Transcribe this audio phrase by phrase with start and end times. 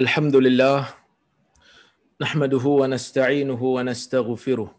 [0.00, 0.88] الحمد لله
[2.20, 4.70] نحمده ونستعينه ونستغفره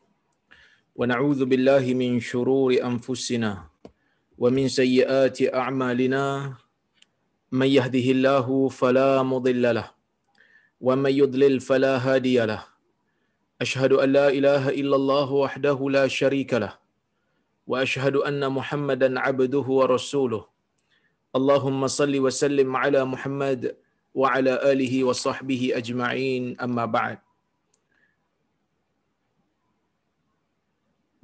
[0.96, 3.70] ونعوذ بالله من شرور أنفسنا
[4.42, 6.54] ومن سيئات أعمالنا.
[7.54, 9.92] من يهده الله فلا مضل له
[10.82, 12.66] ومن يضلل فلا هادي له.
[13.62, 16.74] أشهد أن لا إله إلا الله وحده لا شريك له
[17.70, 20.46] وأشهد أن محمدا عبده ورسوله.
[21.38, 23.83] اللهم صل وسلم على محمد
[24.14, 27.20] wa ala alihi wa sahbihi ajma'in amma ba'd.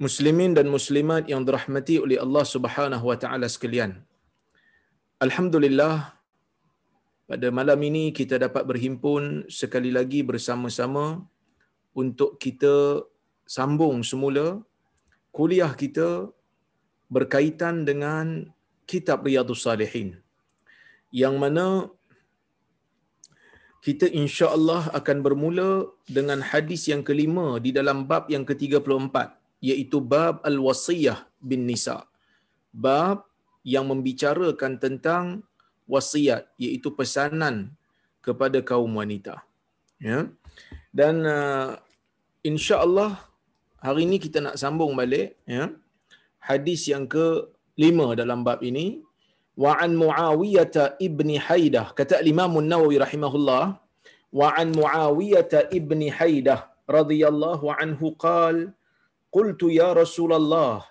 [0.04, 4.00] Muslimin dan muslimat yang dirahmati oleh Allah Subhanahu wa taala sekalian.
[5.20, 6.16] Alhamdulillah
[7.30, 11.04] pada malam ini kita dapat berhimpun sekali lagi bersama-sama
[11.94, 13.04] untuk kita
[13.56, 14.46] sambung semula
[15.36, 16.08] kuliah kita
[17.12, 18.50] berkaitan dengan
[18.90, 20.18] kitab Riyadhus Salihin
[21.22, 21.90] yang mana
[23.80, 29.16] kita insya Allah akan bermula dengan hadis yang kelima di dalam bab yang ke-34
[29.64, 32.04] iaitu bab al-wasiyah bin nisa.
[32.84, 33.24] Bab
[33.64, 35.24] yang membicarakan tentang
[35.88, 37.72] wasiat iaitu pesanan
[38.20, 39.40] kepada kaum wanita.
[39.96, 40.28] Ya.
[40.92, 41.80] Dan uh,
[42.44, 43.16] insya Allah
[43.80, 45.72] hari ini kita nak sambung balik ya.
[46.40, 49.04] Hadis yang ke-5 dalam bab ini
[49.60, 53.76] وعن معاوية ابن حيدة الإمام النووي رحمه الله
[54.32, 58.72] وعن معاوية ابن حيدة رضي الله عنه قال
[59.32, 60.84] قلت يا رسول الله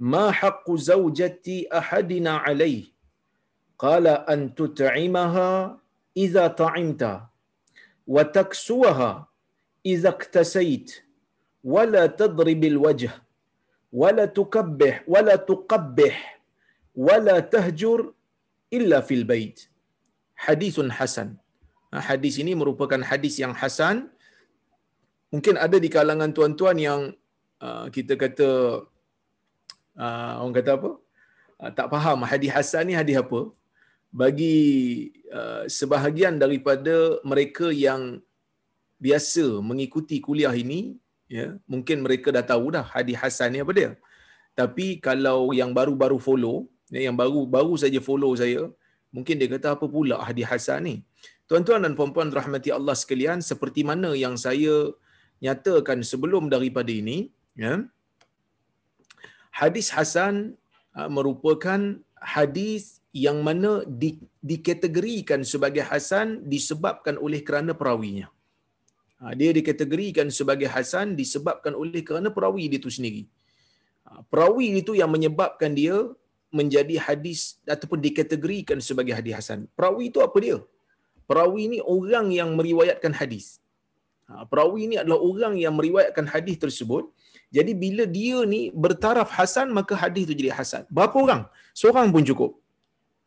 [0.00, 2.84] ما حق زوجتي أحدنا عليه؟
[3.78, 5.78] قال أن تطعمها
[6.16, 7.20] إذا طعمت
[8.06, 9.28] وتكسوها
[9.86, 11.02] إذا اكتسيت
[11.64, 13.10] ولا تضرب الوجه
[13.92, 16.35] ولا تكبح ولا تقبح
[16.96, 18.00] wala tahjur
[18.76, 19.56] illa fil bait.
[20.46, 21.28] Hadisun hasan.
[22.08, 24.08] Hadis ini merupakan hadis yang hasan.
[25.32, 27.00] Mungkin ada di kalangan tuan-tuan yang
[27.66, 28.50] uh, kita kata
[30.04, 30.90] uh, orang kata apa?
[31.56, 33.40] Uh, tak faham hadis hasan ni hadis apa?
[34.12, 34.56] Bagi
[35.38, 36.96] uh, sebahagian daripada
[37.30, 38.20] mereka yang
[38.96, 40.96] biasa mengikuti kuliah ini,
[41.28, 43.90] ya, mungkin mereka dah tahu dah hadis hasan ni apa dia.
[44.56, 46.56] Tapi kalau yang baru-baru follow,
[46.90, 48.70] yang baru baru saja follow saya,
[49.10, 50.96] mungkin dia kata apa pula hadis hasan ni.
[51.46, 54.90] Tuan-tuan dan puan-puan rahmati Allah sekalian, seperti mana yang saya
[55.38, 57.86] nyatakan sebelum daripada ini, ya.
[59.54, 60.58] Hadis hasan
[60.98, 61.80] uh, merupakan
[62.20, 68.28] hadis yang mana di, dikategorikan sebagai hasan disebabkan oleh kerana perawinya.
[69.16, 73.24] Ha, dia dikategorikan sebagai hasan disebabkan oleh kerana perawi itu sendiri.
[74.04, 75.96] Ha, perawi itu yang menyebabkan dia
[76.54, 79.60] menjadi hadis ataupun dikategorikan sebagai hadis hasan.
[79.76, 80.58] Perawi itu apa dia?
[81.26, 83.58] Perawi ini orang yang meriwayatkan hadis.
[84.26, 87.06] Ha, perawi ini adalah orang yang meriwayatkan hadis tersebut.
[87.50, 90.82] Jadi bila dia ni bertaraf hasan maka hadis itu jadi hasan.
[90.90, 91.42] Berapa orang?
[91.74, 92.52] Seorang pun cukup.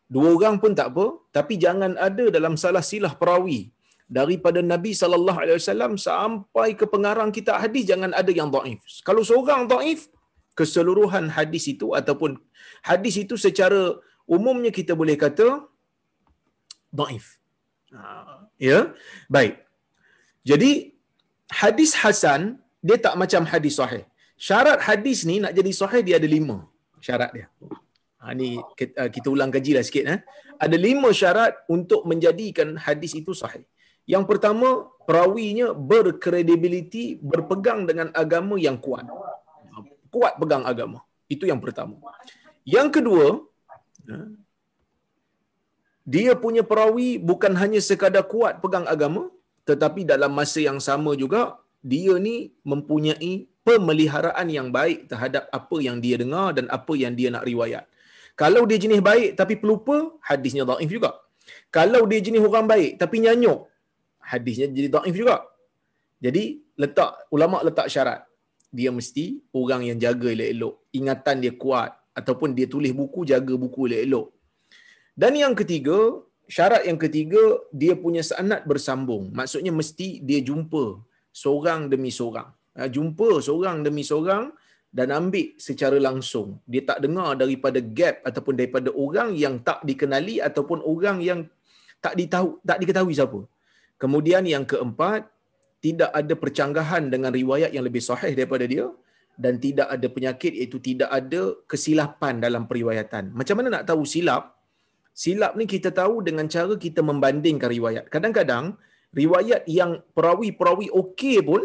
[0.09, 3.69] Dua orang pun tak apa, tapi jangan ada dalam salah silah perawi
[4.09, 8.81] daripada Nabi sallallahu alaihi wasallam sampai ke pengarang kitab hadis jangan ada yang dhaif.
[9.05, 10.09] Kalau seorang dhaif,
[10.59, 12.31] keseluruhan hadis itu ataupun
[12.89, 13.81] hadis itu secara
[14.37, 15.47] umumnya kita boleh kata
[16.99, 17.25] dhaif.
[17.95, 18.03] Ha,
[18.69, 18.79] ya.
[19.35, 19.55] Baik.
[20.49, 20.71] Jadi
[21.61, 22.41] hadis hasan
[22.87, 24.03] dia tak macam hadis sahih.
[24.49, 26.57] Syarat hadis ni nak jadi sahih dia ada lima
[27.07, 27.47] syarat dia.
[28.21, 28.49] Ha, ni
[28.79, 30.05] kita, kita ulang kaji lah sikit.
[30.13, 30.19] Eh.
[30.65, 33.63] Ada lima syarat untuk menjadikan hadis itu sahih.
[34.13, 34.69] Yang pertama,
[35.07, 39.05] perawinya berkredibiliti, berpegang dengan agama yang kuat.
[40.13, 40.99] Kuat pegang agama.
[41.29, 41.95] Itu yang pertama.
[42.65, 43.25] Yang kedua,
[46.13, 49.29] dia punya perawi bukan hanya sekadar kuat pegang agama,
[49.69, 55.97] tetapi dalam masa yang sama juga, dia ni mempunyai pemeliharaan yang baik terhadap apa yang
[56.03, 57.85] dia dengar dan apa yang dia nak riwayat.
[58.41, 61.11] Kalau dia jenis baik tapi pelupa, hadisnya dhaif juga.
[61.77, 63.67] Kalau dia jenis orang baik tapi nyanyuk,
[64.31, 65.45] hadisnya jadi dhaif juga.
[66.23, 66.43] Jadi
[66.79, 68.28] letak ulama letak syarat.
[68.77, 73.89] Dia mesti orang yang jaga elok-elok, ingatan dia kuat ataupun dia tulis buku jaga buku
[73.89, 74.27] elok-elok.
[75.21, 75.97] Dan yang ketiga,
[76.47, 77.43] syarat yang ketiga
[77.81, 79.29] dia punya sanad bersambung.
[79.39, 80.83] Maksudnya mesti dia jumpa
[81.41, 82.49] seorang demi seorang.
[82.77, 84.53] Ha, jumpa seorang demi seorang
[84.89, 86.57] dan ambil secara langsung.
[86.65, 91.39] Dia tak dengar daripada gap ataupun daripada orang yang tak dikenali ataupun orang yang
[92.01, 93.39] tak ditahu tak diketahui siapa.
[94.01, 95.27] Kemudian yang keempat,
[95.85, 98.85] tidak ada percanggahan dengan riwayat yang lebih sahih daripada dia
[99.39, 101.41] dan tidak ada penyakit iaitu tidak ada
[101.71, 103.31] kesilapan dalam periwayatan.
[103.39, 104.43] Macam mana nak tahu silap?
[105.15, 108.05] Silap ni kita tahu dengan cara kita membandingkan riwayat.
[108.11, 108.75] Kadang-kadang
[109.15, 111.63] riwayat yang perawi-perawi okey pun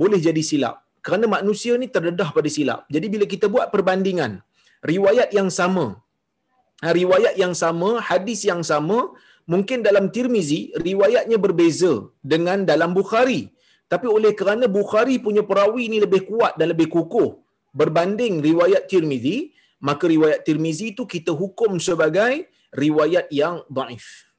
[0.00, 0.86] boleh jadi silap.
[1.06, 2.86] Kerana manusia ni terdedah pada silap.
[2.94, 4.32] Jadi bila kita buat perbandingan,
[4.92, 5.98] riwayat yang sama,
[7.00, 8.98] riwayat yang sama, hadis yang sama,
[9.52, 11.92] mungkin dalam Tirmizi, riwayatnya berbeza
[12.32, 13.42] dengan dalam Bukhari.
[13.90, 17.30] Tapi oleh kerana Bukhari punya perawi ni lebih kuat dan lebih kukuh
[17.74, 19.50] berbanding riwayat Tirmizi,
[19.82, 24.30] maka riwayat Tirmizi itu kita hukum sebagai riwayat yang daif.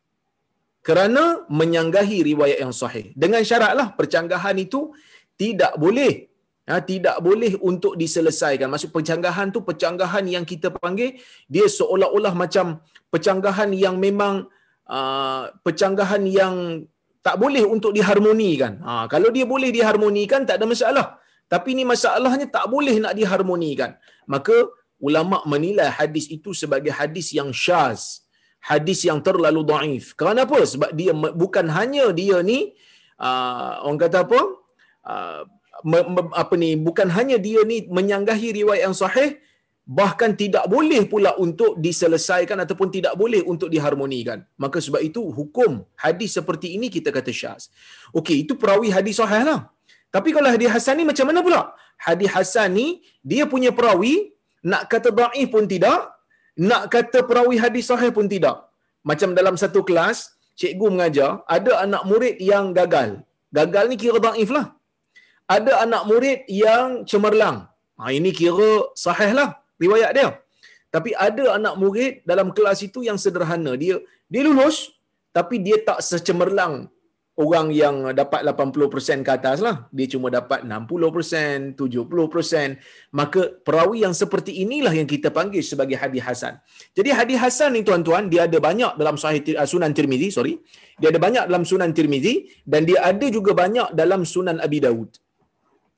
[0.81, 3.13] Kerana menyanggahi riwayat yang sahih.
[3.13, 4.95] Dengan syaratlah percanggahan itu
[5.37, 6.31] tidak boleh
[6.65, 8.71] ha, tidak boleh untuk diselesaikan.
[8.71, 12.81] Maksud percanggahan tu percanggahan yang kita panggil dia seolah-olah macam
[13.13, 14.49] percanggahan yang memang
[14.91, 16.55] uh, percanggahan yang
[17.21, 18.81] tak boleh untuk diharmonikan.
[18.81, 21.07] Ha, kalau dia boleh diharmonikan tak ada masalah.
[21.45, 23.93] Tapi ni masalahnya tak boleh nak diharmonikan.
[24.25, 24.55] Maka
[24.97, 28.25] ulama menilai hadis itu sebagai hadis yang syaz.
[28.61, 30.13] Hadis yang terlalu daif.
[30.17, 30.59] Kerana apa?
[30.73, 32.73] Sebab dia bukan hanya dia ni
[33.17, 34.41] uh, orang kata apa?
[35.01, 35.41] Uh,
[35.81, 39.41] me, me, apa ni bukan hanya dia ni menyanggahi riwayat yang sahih
[39.97, 44.39] bahkan tidak boleh pula untuk diselesaikan ataupun tidak boleh untuk diharmonikan.
[44.63, 47.67] Maka sebab itu hukum hadis seperti ini kita kata syaz.
[48.19, 49.59] Okey itu perawi hadis sahih lah.
[50.15, 51.61] Tapi kalau hadis hasan ni macam mana pula?
[52.07, 52.87] Hadis hasan ni
[53.31, 54.15] dia punya perawi
[54.71, 55.99] nak kata dhaif pun tidak
[56.69, 58.57] nak kata perawi hadis sahih pun tidak.
[59.09, 60.17] Macam dalam satu kelas
[60.59, 63.09] cikgu mengajar ada anak murid yang gagal.
[63.51, 64.67] Gagal ni kira dhaif lah.
[65.55, 67.67] Ada anak murid yang cemerlang.
[67.99, 70.29] Ha, ini kira sahih lah riwayat dia.
[70.93, 73.73] Tapi ada anak murid dalam kelas itu yang sederhana.
[73.79, 73.97] Dia
[74.29, 74.93] dia lulus
[75.31, 76.91] tapi dia tak secemerlang
[77.39, 79.87] orang yang dapat 80% ke atas lah.
[79.95, 83.15] Dia cuma dapat 60%, 70%.
[83.15, 86.59] Maka perawi yang seperti inilah yang kita panggil sebagai hadis hasan.
[86.91, 90.59] Jadi hadis hasan ni tuan-tuan, dia ada banyak dalam sahih uh, sunan Tirmizi, sorry.
[90.99, 95.09] Dia ada banyak dalam sunan Tirmizi dan dia ada juga banyak dalam sunan Abi Dawud.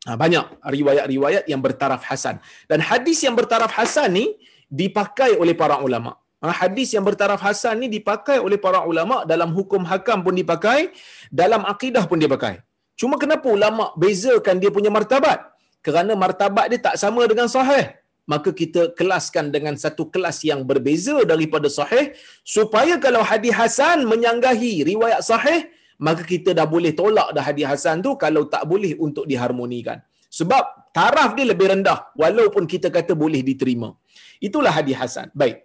[0.04, 2.44] Ha, banyak riwayat-riwayat yang bertaraf hasan.
[2.68, 4.26] Dan hadis yang bertaraf hasan ni
[4.68, 6.20] dipakai oleh para ulama.
[6.44, 10.92] Ha, hadis yang bertaraf hasan ni dipakai oleh para ulama dalam hukum hakam pun dipakai,
[11.32, 12.60] dalam akidah pun dipakai.
[13.00, 15.40] Cuma kenapa ulama bezakan dia punya martabat?
[15.80, 17.96] Kerana martabat dia tak sama dengan sahih.
[18.24, 24.88] Maka kita kelaskan dengan satu kelas yang berbeza daripada sahih supaya kalau hadis hasan menyanggahi
[24.88, 25.68] riwayat sahih,
[26.00, 30.00] maka kita dah boleh tolak dah hadis hasan tu kalau tak boleh untuk diharmonikan.
[30.40, 33.94] Sebab taraf dia lebih rendah walaupun kita kata boleh diterima.
[34.42, 35.30] Itulah hadis hasan.
[35.42, 35.58] Baik.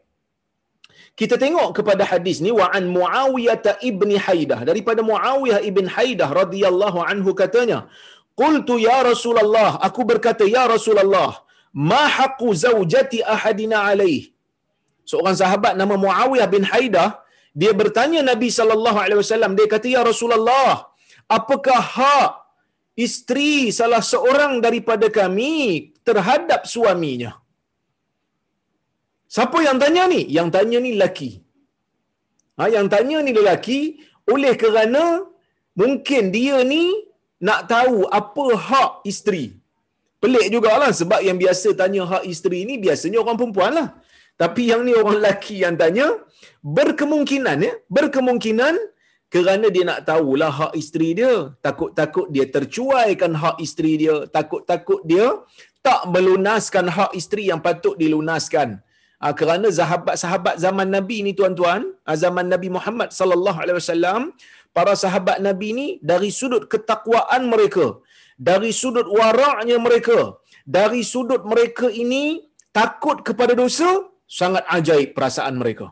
[1.19, 7.03] Kita tengok kepada hadis ni wa an Muawiyah ibni Haidah daripada Muawiyah ibn Haidah radhiyallahu
[7.11, 7.91] anhu katanya
[8.39, 11.43] Qultu ya Rasulullah aku berkata ya Rasulullah
[11.75, 14.31] ma haqqu zaujati ahadina alaih
[15.11, 17.19] Seorang sahabat nama Muawiyah bin Haidah
[17.61, 20.73] dia bertanya Nabi sallallahu alaihi wasallam dia kata ya Rasulullah
[21.39, 22.31] apakah hak
[23.07, 25.55] isteri salah seorang daripada kami
[26.09, 27.33] terhadap suaminya
[29.35, 30.21] Siapa yang tanya ni?
[30.37, 31.31] Yang tanya ni lelaki.
[32.59, 33.81] Ha, yang tanya ni lelaki
[34.35, 35.05] oleh kerana
[35.81, 36.85] mungkin dia ni
[37.49, 39.45] nak tahu apa hak isteri.
[40.23, 43.89] Pelik jugalah sebab yang biasa tanya hak isteri ni biasanya orang perempuan lah.
[44.43, 46.07] Tapi yang ni orang lelaki yang tanya,
[46.79, 48.75] berkemungkinan ya, berkemungkinan
[49.35, 51.33] kerana dia nak tahulah hak isteri dia.
[51.67, 54.17] Takut-takut dia tercuaikan hak isteri dia.
[54.37, 55.27] Takut-takut dia
[55.87, 58.69] tak melunaskan hak isteri yang patut dilunaskan.
[59.19, 64.21] Ha, kerana sahabat-sahabat zaman Nabi ni tuan-tuan, ha, zaman Nabi Muhammad sallallahu alaihi wasallam,
[64.77, 67.87] para sahabat Nabi ni dari sudut ketakwaan mereka,
[68.39, 73.91] dari sudut waraknya mereka, dari sudut mereka ini takut kepada dosa,
[74.39, 75.87] sangat ajaib perasaan mereka.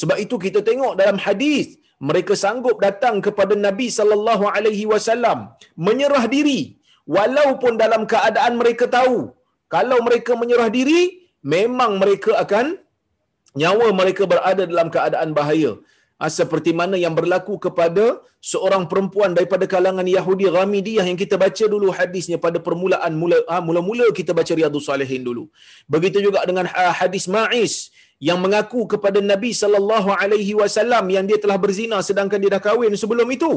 [0.00, 1.66] Sebab itu kita tengok dalam hadis
[2.08, 5.38] mereka sanggup datang kepada Nabi sallallahu alaihi wasallam
[5.86, 6.60] menyerah diri
[7.16, 9.18] walaupun dalam keadaan mereka tahu
[9.74, 11.02] kalau mereka menyerah diri
[11.54, 12.66] memang mereka akan
[13.60, 15.91] nyawa mereka berada dalam keadaan bahaya ha,
[16.38, 18.04] seperti mana yang berlaku kepada
[18.50, 23.58] seorang perempuan daripada kalangan Yahudi Ghamidiyah yang kita baca dulu hadisnya pada permulaan mula ha,
[23.68, 25.44] mula-mula kita baca Riyadhus Salihin dulu.
[25.94, 27.74] Begitu juga dengan ha, hadis Ma'is
[28.28, 32.94] yang mengaku kepada Nabi sallallahu alaihi wasallam yang dia telah berzina sedangkan dia dah kahwin
[33.02, 33.52] sebelum itu.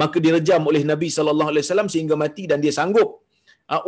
[0.00, 3.22] Maka direjam oleh Nabi sallallahu alaihi wasallam sehingga mati dan dia sanggup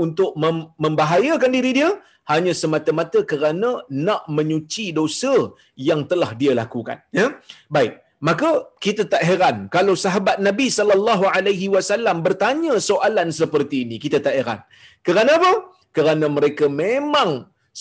[0.04, 1.90] untuk mem- membahayakan diri dia
[2.30, 5.34] hanya semata-mata kerana nak menyuci dosa
[5.75, 7.02] yang telah dia lakukan.
[7.10, 7.26] Ya?
[7.66, 8.48] Baik maka
[8.84, 14.34] kita tak heran kalau sahabat Nabi sallallahu alaihi wasallam bertanya soalan seperti ini kita tak
[14.38, 14.60] heran
[15.06, 15.52] kerana apa
[15.96, 17.30] kerana mereka memang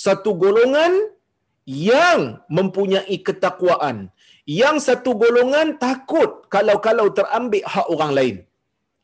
[0.05, 0.93] satu golongan
[1.69, 2.21] yang
[2.57, 3.97] mempunyai ketakwaan
[4.49, 8.35] Yang satu golongan takut kalau-kalau terambil hak orang lain.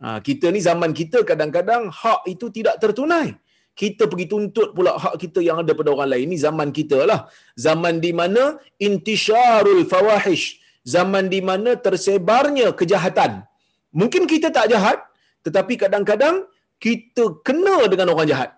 [0.01, 3.37] Ha, kita ni zaman kita kadang-kadang hak itu tidak tertunai.
[3.77, 6.25] Kita pergi tuntut pula hak kita yang ada pada orang lain.
[6.33, 7.19] Ini zaman kita lah.
[7.53, 10.64] Zaman di mana intisharul fawahish.
[10.85, 13.41] Zaman di mana tersebarnya kejahatan.
[13.89, 15.01] Mungkin kita tak jahat.
[15.45, 16.45] Tetapi kadang-kadang
[16.85, 18.51] kita kena dengan orang jahat.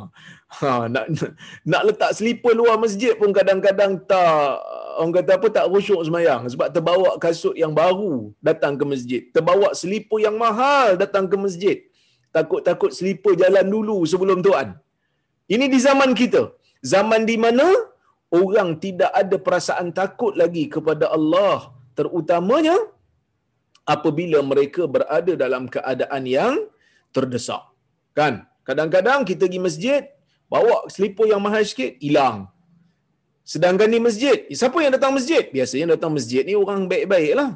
[0.58, 1.06] ha, nak,
[1.62, 4.58] nak letak selipar luar masjid pun kadang-kadang tak
[4.98, 9.22] orang kata apa tak khusyuk semayang sebab terbawa kasut yang baru datang ke masjid.
[9.36, 11.76] Terbawa selipar yang mahal datang ke masjid.
[12.34, 14.74] Takut-takut selipar jalan dulu sebelum tuan.
[15.48, 16.42] Ini di zaman kita.
[16.84, 17.66] Zaman di mana
[18.32, 21.72] orang tidak ada perasaan takut lagi kepada Allah.
[21.98, 22.76] Terutamanya
[23.94, 26.54] apabila mereka berada dalam keadaan yang
[27.10, 27.64] terdesak.
[28.14, 28.46] Kan?
[28.68, 30.02] Kadang-kadang kita pergi masjid,
[30.52, 32.52] bawa selipar yang mahal sikit, hilang.
[33.52, 35.48] Sedangkan di masjid, siapa yang datang masjid?
[35.48, 37.50] Biasanya datang masjid ni orang baik-baik lah.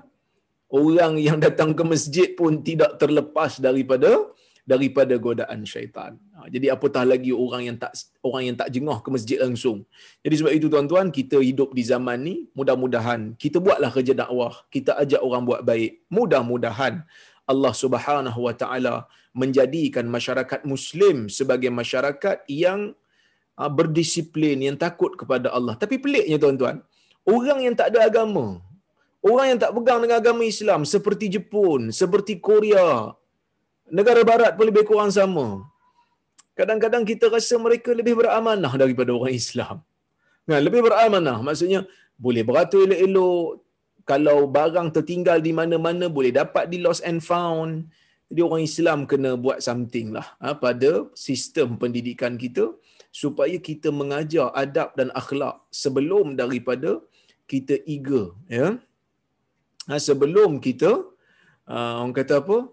[0.72, 4.32] Orang yang datang ke masjid pun tidak terlepas daripada
[4.62, 6.14] daripada godaan syaitan.
[6.38, 9.83] Ha, jadi apatah lagi orang yang tak orang yang tak jengah ke masjid langsung.
[10.23, 14.95] Jadi sebab itu tuan-tuan, kita hidup di zaman ni, mudah-mudahan kita buatlah kerja dakwah, kita
[15.02, 16.07] ajak orang buat baik.
[16.07, 17.02] Mudah-mudahan
[17.42, 22.92] Allah Subhanahu Wa Taala menjadikan masyarakat muslim sebagai masyarakat yang
[23.57, 26.85] uh, berdisiplin yang takut kepada Allah tapi peliknya tuan-tuan
[27.25, 28.61] orang yang tak ada agama
[29.25, 33.16] orang yang tak pegang dengan agama Islam seperti Jepun seperti Korea
[33.88, 35.66] negara barat pun lebih kurang sama.
[36.52, 39.80] Kadang-kadang kita rasa mereka lebih beramanah daripada orang Islam.
[40.44, 41.38] Nah, lebih beramanah.
[41.40, 41.88] Maksudnya
[42.20, 43.64] boleh beratur elok-elok.
[44.02, 47.86] Kalau barang tertinggal di mana-mana boleh dapat di lost and found.
[48.32, 52.72] Jadi orang Islam kena buat something lah ha, pada sistem pendidikan kita
[53.12, 57.04] supaya kita mengajar adab dan akhlak sebelum daripada
[57.44, 58.80] kita eager ya.
[59.84, 60.90] Ha, sebelum kita
[61.68, 62.72] uh, orang kata apa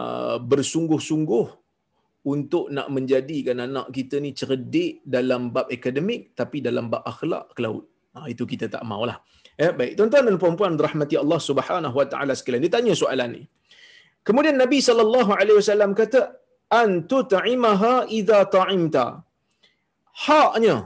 [0.00, 1.46] uh, bersungguh-sungguh
[2.32, 7.60] untuk nak menjadikan anak kita ni cerdik dalam bab akademik tapi dalam bab akhlak ke
[7.64, 7.84] laut.
[8.14, 9.18] Ha, itu kita tak maulah.
[9.62, 9.92] Ya baik.
[9.98, 12.64] Tuan-tuan dan puan-puan rahmati Allah Subhanahu wa taala sekalian.
[12.66, 13.42] Ditanya soalan ni.
[14.26, 16.20] Kemudian Nabi sallallahu alaihi wasallam kata
[16.82, 19.06] antu ta'imaha idza ta'imta.
[20.26, 20.76] Haknya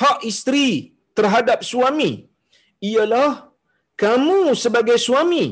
[0.00, 2.12] hak isteri terhadap suami
[2.90, 3.30] ialah
[4.04, 5.44] kamu sebagai suami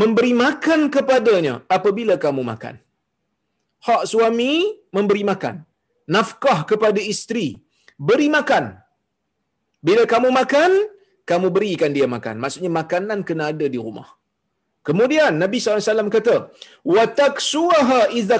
[0.00, 2.74] memberi makan kepadanya apabila kamu makan.
[3.86, 4.52] Hak suami
[4.96, 5.56] memberi makan
[6.14, 7.46] nafkah kepada isteri
[8.08, 8.64] beri makan.
[9.86, 10.70] Bila kamu makan
[11.30, 12.36] kamu berikan dia makan.
[12.42, 14.08] Maksudnya makanan kena ada di rumah.
[14.84, 16.36] Kemudian nabi SAW kata
[16.94, 18.36] wa taksuha idza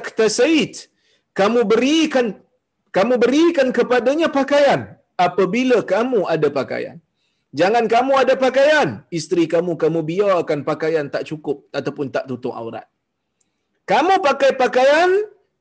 [1.39, 2.27] kamu berikan
[2.97, 4.81] kamu berikan kepadanya pakaian
[5.27, 6.97] apabila kamu ada pakaian.
[7.61, 12.87] Jangan kamu ada pakaian, isteri kamu kamu biarkan pakaian tak cukup ataupun tak tutup aurat.
[13.91, 15.11] Kamu pakai pakaian,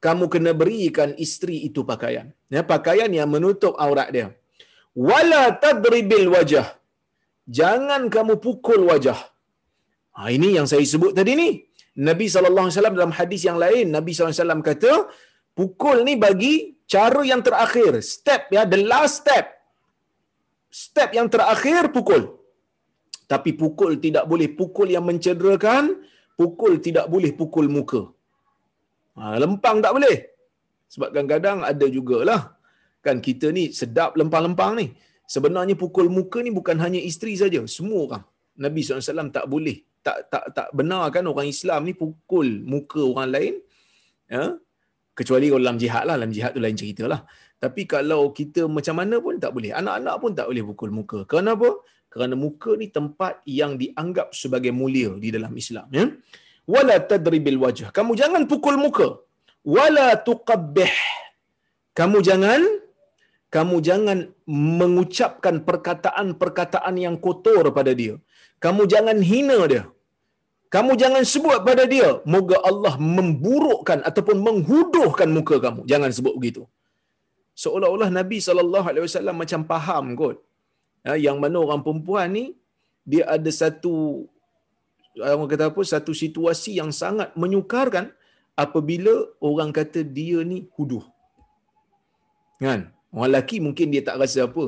[0.06, 2.34] kamu kena berikan isteri itu pakaian.
[2.56, 4.28] Ya, pakaian yang menutup aurat dia.
[5.10, 6.68] Wala tadribil wajah.
[7.58, 9.20] Jangan kamu pukul wajah.
[10.18, 11.50] Ha, ini yang saya sebut tadi ni.
[11.94, 14.94] Nabi SAW dalam hadis yang lain, Nabi SAW kata,
[15.54, 16.54] pukul ni bagi
[16.90, 19.46] cara yang terakhir step ya the last step
[20.74, 22.24] step yang terakhir pukul.
[23.32, 25.84] Tapi pukul tidak boleh pukul yang mencederakan
[26.40, 28.02] pukul tidak boleh pukul muka.
[29.18, 30.18] Ha, lempang tak boleh.
[30.94, 32.42] Sebab kadang-kadang ada jugalah.
[33.06, 34.88] Kan kita ni sedap lempang-lempang ni.
[35.34, 38.24] Sebenarnya pukul muka ni bukan hanya isteri saja semua orang.
[38.64, 43.30] Nabi SAW tak boleh tak tak tak benar kan orang Islam ni pukul muka orang
[43.36, 43.54] lain
[44.28, 44.44] ya.
[45.18, 47.22] Kecuali kalau dalam jihad lah dalam jihad tu lain cerita lah
[47.64, 49.72] tapi kalau kita macam mana pun tak boleh.
[49.80, 51.20] Anak-anak pun tak boleh pukul muka.
[51.34, 51.68] Kenapa
[52.12, 56.06] kerana muka ni tempat yang dianggap sebagai mulia di dalam Islam ya.
[56.74, 59.08] Wala tadribil wajh kamu jangan pukul muka.
[59.76, 60.96] Wala tuqabbih.
[62.00, 62.62] Kamu jangan
[63.56, 64.20] kamu jangan
[64.80, 68.16] mengucapkan perkataan-perkataan yang kotor pada dia.
[68.64, 69.84] Kamu jangan hina dia.
[70.76, 72.10] Kamu jangan sebut pada dia.
[72.34, 75.82] Moga Allah memburukkan ataupun menghuduhkan muka kamu.
[75.92, 76.64] Jangan sebut begitu
[77.54, 80.38] seolah-olah Nabi sallallahu alaihi wasallam macam faham kot.
[81.06, 82.46] Ya, yang mana orang perempuan ni
[83.04, 84.26] dia ada satu
[85.20, 88.10] orang kata apa satu situasi yang sangat menyukarkan
[88.58, 91.04] apabila orang kata dia ni huduh.
[92.64, 92.90] Kan?
[93.14, 94.66] Orang lelaki mungkin dia tak rasa apa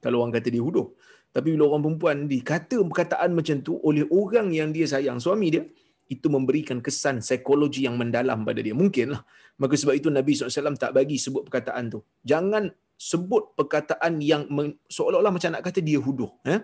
[0.00, 0.88] kalau orang kata dia huduh.
[1.32, 5.64] Tapi bila orang perempuan dikata perkataan macam tu oleh orang yang dia sayang, suami dia,
[6.08, 8.74] itu memberikan kesan psikologi yang mendalam pada dia.
[8.74, 9.22] Mungkinlah.
[9.58, 12.00] Maka sebab itu Nabi SAW tak bagi sebut perkataan tu.
[12.26, 14.46] Jangan sebut perkataan yang
[14.86, 16.32] seolah-olah macam nak kata dia huduh.
[16.46, 16.60] Eh?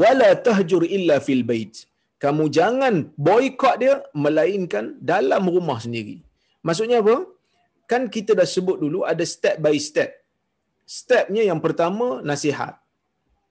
[0.00, 1.74] wala tahjur illa fil bait
[2.22, 2.94] kamu jangan
[3.28, 3.94] boykot dia
[4.24, 6.16] melainkan dalam rumah sendiri
[6.66, 7.16] maksudnya apa
[7.90, 10.10] kan kita dah sebut dulu ada step by step
[10.98, 12.78] stepnya yang pertama nasihat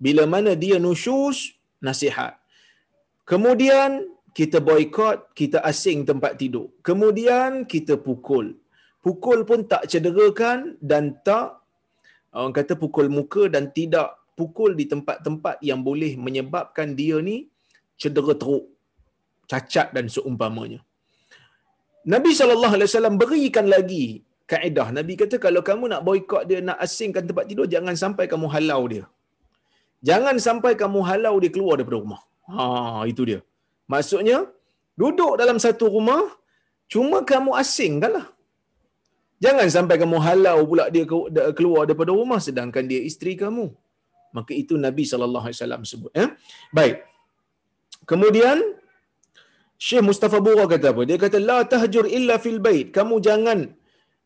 [0.06, 1.40] bila mana dia nusyus
[1.88, 2.34] nasihat
[3.32, 4.08] kemudian
[4.38, 8.48] kita boykot kita asing tempat tidur kemudian kita pukul
[9.06, 11.48] pukul pun tak cederakan dan tak
[12.40, 14.10] orang kata pukul muka dan tidak
[14.40, 17.38] pukul di tempat-tempat yang boleh menyebabkan dia ni
[18.02, 18.66] cedera teruk,
[19.52, 20.80] cacat dan seumpamanya.
[22.14, 24.06] Nabi SAW berikan lagi
[24.52, 24.88] kaedah.
[24.98, 28.82] Nabi kata kalau kamu nak boykot dia, nak asingkan tempat tidur, jangan sampai kamu halau
[28.94, 29.06] dia.
[30.10, 32.22] Jangan sampai kamu halau dia keluar daripada rumah.
[32.50, 33.40] Ha, itu dia.
[33.94, 34.38] Maksudnya,
[35.02, 36.24] duduk dalam satu rumah,
[36.94, 38.28] cuma kamu asingkan lah.
[39.44, 41.06] Jangan sampai kamu halau pula dia
[41.58, 43.66] keluar daripada rumah sedangkan dia isteri kamu.
[44.38, 46.28] Maka itu Nabi wasallam sebut ya.
[46.78, 46.96] Baik.
[48.10, 48.58] Kemudian
[49.86, 51.02] Syekh Mustafa Bura kata apa?
[51.10, 52.94] Dia kata la tahjur illa fil bait.
[52.98, 53.60] Kamu jangan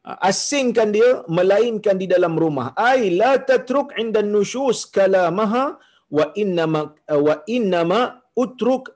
[0.04, 2.68] uh, asingkan dia melainkan di dalam rumah.
[2.76, 5.80] Ai la tatruk inda nushus kalamaha
[6.18, 8.00] wa innama uh, wa innama
[8.36, 8.92] utruk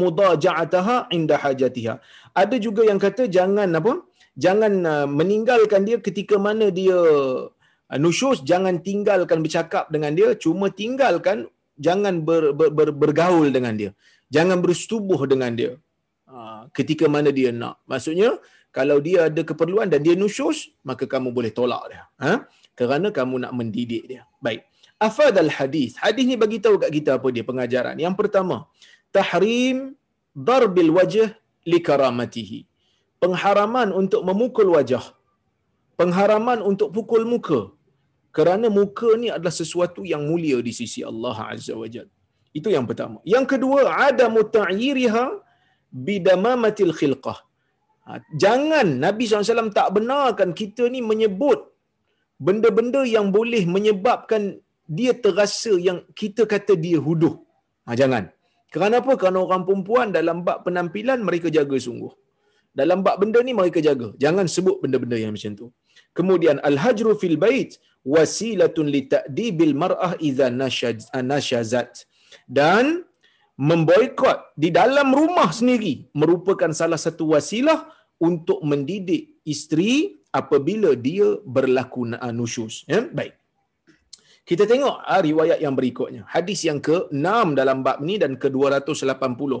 [0.00, 1.94] mudaja'ataha inda hajatiha.
[2.36, 4.04] Ada juga yang kata jangan apa?
[4.32, 8.40] jangan uh, meninggalkan dia ketika mana dia uh, nusyus.
[8.44, 10.32] Jangan tinggalkan bercakap dengan dia.
[10.36, 13.90] Cuma tinggalkan jangan ber, ber, ber, bergaul dengan dia.
[14.32, 15.72] Jangan bersetubuh dengan dia.
[16.24, 17.80] Uh, ketika mana dia nak.
[17.84, 18.40] Maksudnya
[18.72, 22.04] kalau dia ada keperluan dan dia nusyus maka kamu boleh tolak dia.
[22.20, 22.34] Ha?
[22.72, 24.24] kerana kamu nak mendidik dia.
[24.40, 24.71] Baik
[25.06, 28.56] afad al hadis hadis ni bagi tahu kat kita apa dia pengajaran yang pertama
[29.16, 29.78] tahrim
[30.48, 31.16] darbil wajh
[31.70, 32.60] li karamatihi
[33.22, 35.04] pengharaman untuk memukul wajah,
[36.00, 37.60] pengharaman untuk pukul muka.
[38.36, 42.08] Kerana muka ni adalah sesuatu yang mulia di sisi Allah Azza wa Jal.
[42.58, 43.16] Itu yang pertama.
[43.34, 45.24] Yang kedua, ada muta'yiriha
[46.06, 47.38] bidamamatil khilqah.
[48.06, 51.60] Ha, jangan Nabi SAW tak benarkan kita ni menyebut
[52.46, 54.42] benda-benda yang boleh menyebabkan
[54.86, 57.36] dia terasa yang kita kata dia huduh.
[57.86, 58.30] Ha, jangan.
[58.72, 59.12] Kerana apa?
[59.20, 62.12] Kerana orang perempuan dalam bab penampilan mereka jaga sungguh
[62.80, 64.08] dalam bab benda ni mereka jaga.
[64.16, 65.66] Jangan sebut benda-benda yang macam tu.
[66.16, 67.76] Kemudian al-hajru fil bait
[68.14, 70.48] wasilatun li ta'dibil mar'ah idza
[71.32, 72.08] nashazat.
[72.48, 73.04] Dan
[73.60, 82.08] memboikot di dalam rumah sendiri merupakan salah satu wasilah untuk mendidik isteri apabila dia berlaku
[82.32, 82.88] nusyus.
[82.88, 83.04] Ya?
[83.04, 83.36] Baik.
[84.50, 86.22] Kita tengok ah, riwayat yang berikutnya.
[86.34, 89.52] Hadis yang ke-6 dalam bab ni dan ke-280.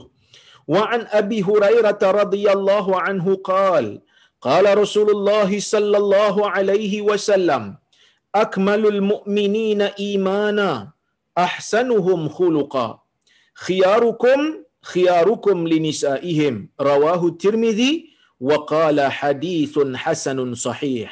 [0.74, 3.86] Wa an Abi Hurairah radhiyallahu anhu qal
[4.46, 7.78] qala Rasulullah sallallahu alaihi wasallam
[8.42, 10.68] akmalul mu'minina imana
[11.46, 12.86] ahsanuhum khuluqa
[13.66, 14.40] khiyarukum
[14.92, 16.54] khiyarukum linisaihim
[16.88, 17.92] rawahu Tirmizi
[18.48, 21.10] wa qala hadithun hasanun sahih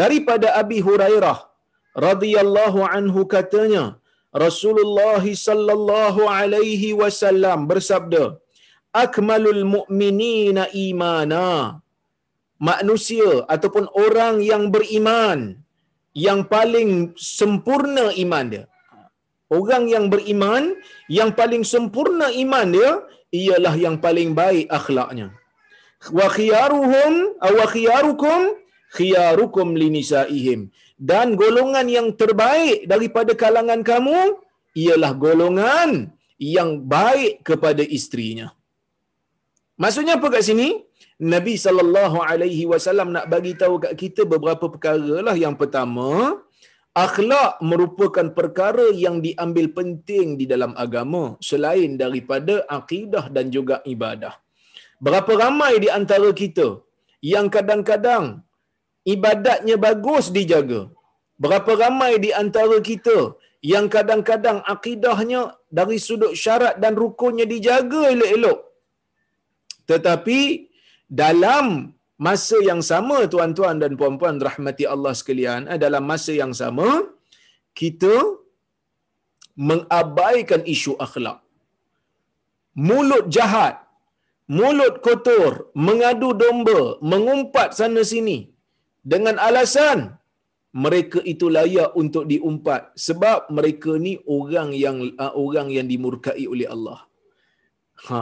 [0.00, 1.49] daripada Abi Hurairah
[1.96, 4.00] radhiyallahu anhu katanya
[4.30, 8.38] Rasulullah sallallahu alaihi wasallam bersabda
[8.94, 11.46] akmalul mu'minina imana.
[12.60, 15.64] Manusia ataupun orang yang beriman
[16.12, 18.64] yang paling sempurna iman dia.
[19.50, 20.76] Orang yang beriman
[21.08, 22.92] yang paling sempurna iman dia
[23.34, 25.34] ialah yang paling baik akhlaknya.
[26.18, 28.40] Wa khiyaruhum aw khiyarukum
[28.96, 30.60] khiyarukum linisaihim
[31.00, 34.36] dan golongan yang terbaik daripada kalangan kamu
[34.84, 38.48] ialah golongan yang baik kepada istrinya
[39.82, 40.68] Maksudnya apa kat sini?
[41.34, 45.36] Nabi sallallahu alaihi wasallam nak bagi tahu kat kita beberapa perkara lah.
[45.44, 46.08] Yang pertama,
[47.04, 54.34] akhlak merupakan perkara yang diambil penting di dalam agama selain daripada akidah dan juga ibadah.
[55.00, 56.68] Berapa ramai di antara kita
[57.34, 58.44] yang kadang-kadang
[59.14, 60.80] ibadatnya bagus dijaga.
[61.42, 63.18] Berapa ramai di antara kita
[63.72, 65.40] yang kadang-kadang akidahnya
[65.78, 68.58] dari sudut syarat dan rukunnya dijaga elok-elok
[69.90, 70.40] tetapi
[71.22, 71.66] dalam
[72.26, 76.88] masa yang sama tuan-tuan dan puan-puan rahmati Allah sekalian, eh, dalam masa yang sama
[77.80, 78.14] kita
[79.70, 81.38] mengabaikan isu akhlak.
[82.88, 83.74] Mulut jahat,
[84.58, 85.52] mulut kotor,
[85.86, 86.80] mengadu domba,
[87.12, 88.38] mengumpat sana sini
[89.00, 90.20] dengan alasan
[90.70, 96.70] mereka itu layak untuk diumpat sebab mereka ni orang yang uh, orang yang dimurkai oleh
[96.70, 97.00] Allah.
[98.06, 98.18] Ha,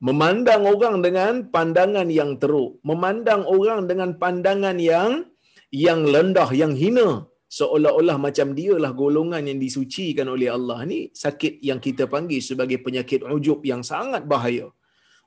[0.00, 5.28] memandang orang dengan pandangan yang teruk, memandang orang dengan pandangan yang
[5.68, 11.80] yang rendah, yang hina, seolah-olah macam dialah golongan yang disucikan oleh Allah ni sakit yang
[11.84, 14.72] kita panggil sebagai penyakit ujub yang sangat bahaya.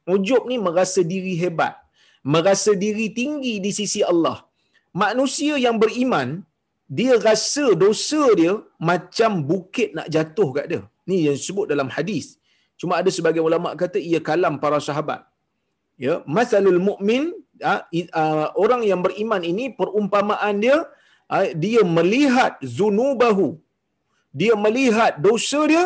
[0.10, 1.78] Ujub ni merasa diri hebat.
[2.26, 4.38] Merasa diri tinggi di sisi Allah
[5.04, 6.30] manusia yang beriman
[7.00, 8.54] dia rasa dosa dia
[8.90, 10.82] macam bukit nak jatuh kat dia.
[11.10, 12.26] Ni yang disebut dalam hadis.
[12.80, 15.22] Cuma ada sebagai ulama kata ia kalam para sahabat.
[16.04, 17.24] Ya masalul mukmin
[17.64, 17.82] ah,
[18.22, 20.78] ah, orang yang beriman ini perumpamaan dia
[21.64, 23.50] dia melihat zunubahu.
[24.40, 25.84] Dia melihat dosa dia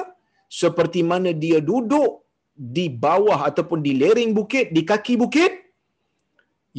[0.61, 2.11] seperti mana dia duduk
[2.55, 5.51] di bawah ataupun di lereng bukit di kaki bukit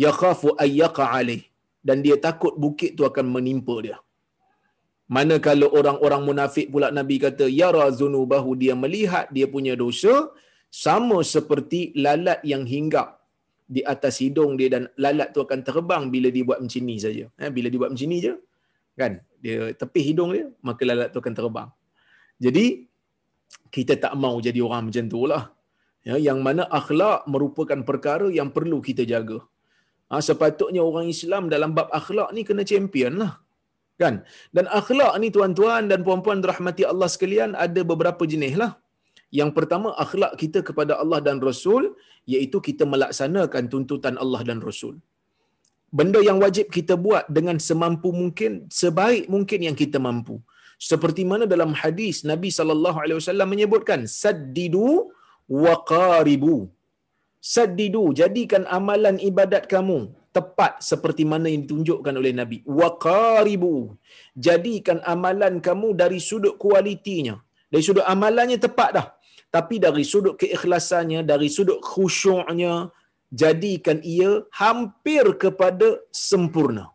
[0.05, 1.43] yakhafu ayyaqa alaih
[1.87, 3.97] dan dia takut bukit tu akan menimpa dia.
[5.17, 10.15] Mana kalau orang-orang munafik pula Nabi kata yara zunubahu dia melihat dia punya dosa
[10.85, 13.09] sama seperti lalat yang hinggap
[13.75, 17.25] di atas hidung dia dan lalat tu akan terbang bila dia buat macam ni saja.
[17.39, 18.35] Eh, bila dia buat macam ni je,
[18.99, 19.13] kan?
[19.45, 21.69] Dia tepih hidung dia maka lalat tu akan terbang.
[22.43, 22.67] Jadi
[23.71, 25.45] kita tak mau jadi orang macam tu lah.
[26.07, 29.39] Ya, yang mana akhlak merupakan perkara yang perlu kita jaga
[30.11, 33.33] ha, sepatutnya orang Islam dalam bab akhlak ni kena champion lah.
[34.03, 34.15] Kan?
[34.57, 38.73] Dan akhlak ni tuan-tuan dan puan-puan rahmati Allah sekalian ada beberapa jenis lah.
[39.39, 41.83] Yang pertama akhlak kita kepada Allah dan Rasul
[42.33, 44.95] iaitu kita melaksanakan tuntutan Allah dan Rasul.
[45.99, 50.37] Benda yang wajib kita buat dengan semampu mungkin sebaik mungkin yang kita mampu.
[50.77, 55.09] Seperti mana dalam hadis Nabi sallallahu alaihi wasallam menyebutkan saddidu
[55.49, 56.69] wa qaribu
[57.53, 59.99] saddidu jadikan amalan ibadat kamu
[60.37, 62.59] tepat seperti mana yang ditunjukkan oleh Nabi.
[62.79, 63.95] Wa qaribu
[64.47, 67.39] jadikan amalan kamu dari sudut kualitinya.
[67.73, 69.07] Dari sudut amalannya tepat dah.
[69.57, 72.93] Tapi dari sudut keikhlasannya dari sudut khusyuknya
[73.33, 76.93] jadikan ia hampir kepada sempurna.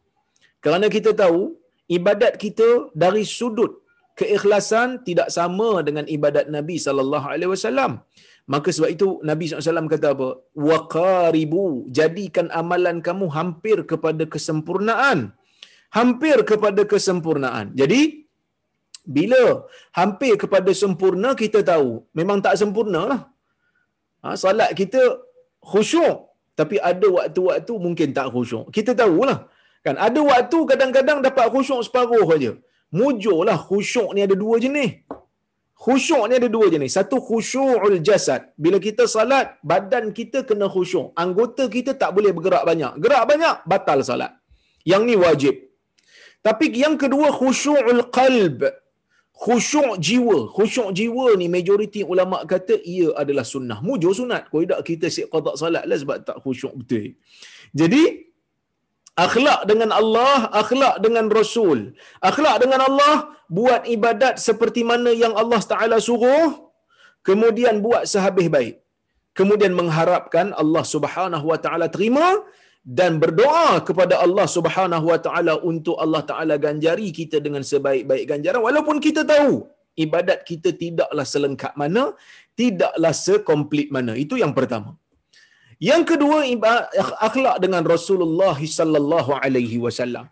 [0.62, 1.58] Kerana kita tahu
[1.90, 3.81] ibadat kita dari sudut
[4.20, 7.94] keikhlasan tidak sama dengan ibadat Nabi sallallahu alaihi wasallam.
[8.54, 10.30] Maka sebab itu Nabi SAW kata apa?
[10.68, 11.88] Waqaribu.
[11.98, 15.20] Jadikan amalan kamu hampir kepada kesempurnaan.
[15.98, 17.72] Hampir kepada kesempurnaan.
[17.80, 18.02] Jadi,
[19.18, 19.42] bila
[20.00, 22.04] hampir kepada sempurna, kita tahu.
[22.20, 23.22] Memang tak sempurna lah.
[24.24, 25.02] Ha, salat kita
[25.72, 26.18] khusyuk
[26.60, 28.66] tapi ada waktu-waktu mungkin tak khusyuk.
[28.76, 29.38] Kita tahulah.
[29.86, 32.52] Kan ada waktu kadang-kadang dapat khusyuk separuh saja.
[33.00, 34.92] Mujurlah khusyuk ni ada dua jenis.
[35.84, 36.92] Khusyuk ni ada dua jenis.
[36.98, 38.42] Satu khusyukul jasad.
[38.64, 41.08] Bila kita salat, badan kita kena khusyuk.
[41.24, 42.94] Anggota kita tak boleh bergerak banyak.
[43.04, 44.32] Gerak banyak, batal salat.
[44.92, 45.56] Yang ni wajib.
[46.46, 48.60] Tapi yang kedua khusyukul qalb
[49.42, 54.82] khusyuk jiwa khusyuk jiwa ni majoriti ulama kata ia adalah sunnah mujur sunat kalau tidak
[54.86, 57.18] kita siap qada salat lah sebab tak khusyuk betul
[57.74, 58.02] jadi
[59.26, 61.80] akhlak dengan Allah akhlak dengan Rasul.
[62.30, 63.16] Akhlak dengan Allah
[63.58, 66.72] buat ibadat seperti mana yang Allah Taala suruh
[67.30, 68.76] kemudian buat sehabis baik.
[69.40, 72.44] Kemudian mengharapkan Allah Subhanahu wa taala terima
[73.00, 78.60] dan berdoa kepada Allah Subhanahu wa taala untuk Allah taala ganjari kita dengan sebaik-baik ganjaran.
[78.68, 79.54] Walaupun kita tahu
[80.06, 82.04] ibadat kita tidaklah selengkap mana
[82.60, 84.20] tidaklah sekomplit mana.
[84.20, 85.00] Itu yang pertama
[85.90, 86.40] yang kedua
[87.28, 90.26] akhlak dengan Rasulullah sallallahu alaihi wasallam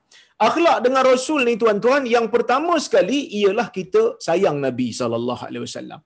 [0.50, 6.02] akhlak dengan Rasul ni tuan-tuan yang pertama sekali ialah kita sayang Nabi sallallahu alaihi wasallam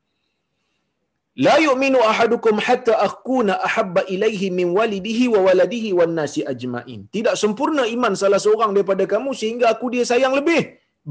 [1.45, 6.99] La yu'minu ahadukum hatta akuna ahabba ilaihi min walidihi wa waladihi wan nasi ajma'in.
[7.15, 10.61] Tidak sempurna iman salah seorang daripada kamu sehingga aku dia sayang lebih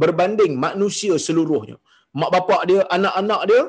[0.02, 1.76] berbanding manusia seluruhnya.
[2.20, 3.62] Mak bapak dia, anak-anak dia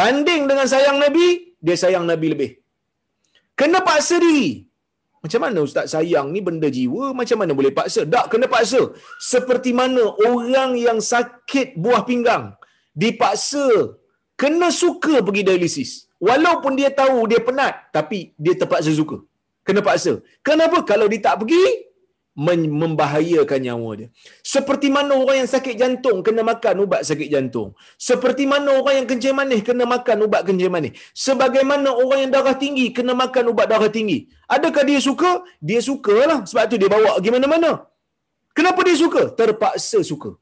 [0.00, 2.50] banding dengan sayang Nabi, dia sayang Nabi lebih.
[3.60, 4.68] Kena paksa diri.
[5.24, 8.00] Macam mana ustaz sayang ni benda jiwa, macam mana boleh paksa?
[8.14, 8.80] Tak kena paksa.
[9.32, 12.44] Seperti mana orang yang sakit buah pinggang
[12.94, 13.96] dipaksa
[14.40, 15.90] kena suka pergi dialisis.
[16.16, 19.18] Walaupun dia tahu dia penat, tapi dia terpaksa suka.
[19.66, 20.12] Kena paksa.
[20.46, 20.80] Kenapa?
[20.90, 21.85] Kalau dia tak pergi,
[22.36, 24.08] membahayakan nyawa dia.
[24.54, 27.68] Seperti mana orang yang sakit jantung kena makan ubat sakit jantung.
[28.08, 30.92] Seperti mana orang yang kencing manis kena makan ubat kencing manis.
[31.26, 34.18] Sebagaimana orang yang darah tinggi kena makan ubat darah tinggi.
[34.56, 35.32] Adakah dia suka?
[35.68, 36.44] Dia sukalah.
[36.50, 37.70] Sebab tu dia bawa pergi mana-mana.
[38.56, 39.22] Kenapa dia suka?
[39.38, 40.36] Terpaksa suka.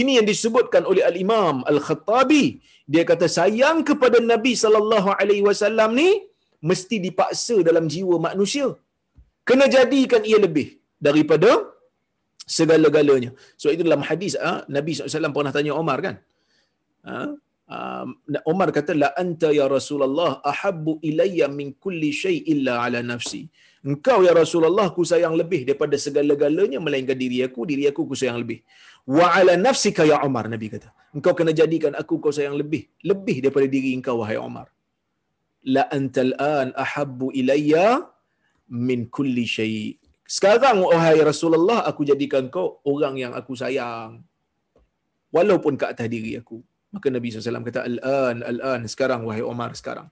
[0.00, 2.44] Ini yang disebutkan oleh Al-Imam Al-Khattabi.
[2.88, 6.08] Dia kata sayang kepada Nabi sallallahu alaihi wasallam ni
[6.70, 8.68] mesti dipaksa dalam jiwa manusia.
[9.48, 11.50] Kena jadikan ia lebih daripada
[12.46, 13.30] segala-galanya.
[13.60, 16.16] So itu dalam hadis ha, Nabi SAW pernah tanya Omar kan.
[17.06, 17.34] Ha,
[17.76, 18.04] uh,
[18.52, 23.42] Umar kata la anta ya Rasulullah ahabbu ilayya min kulli syai illa ala nafsi.
[23.86, 28.38] Engkau ya Rasulullah ku sayang lebih daripada segala-galanya melainkan diri aku, diri aku ku sayang
[28.42, 28.58] lebih.
[29.06, 30.90] Wa ala nafsika ya Umar Nabi kata.
[31.16, 34.68] Engkau kena jadikan aku kau sayang lebih, lebih daripada diri engkau wahai Umar.
[35.74, 38.04] La antal an ahabbu ilayya
[38.68, 39.96] min kulli syai.
[40.26, 44.26] Sekarang wahai Rasulullah aku jadikan kau orang yang aku sayang.
[45.30, 46.58] Walaupun ke atas diri aku.
[46.90, 50.08] Maka Nabi SAW kata, Al-an, Al-an, sekarang wahai Umar, sekarang.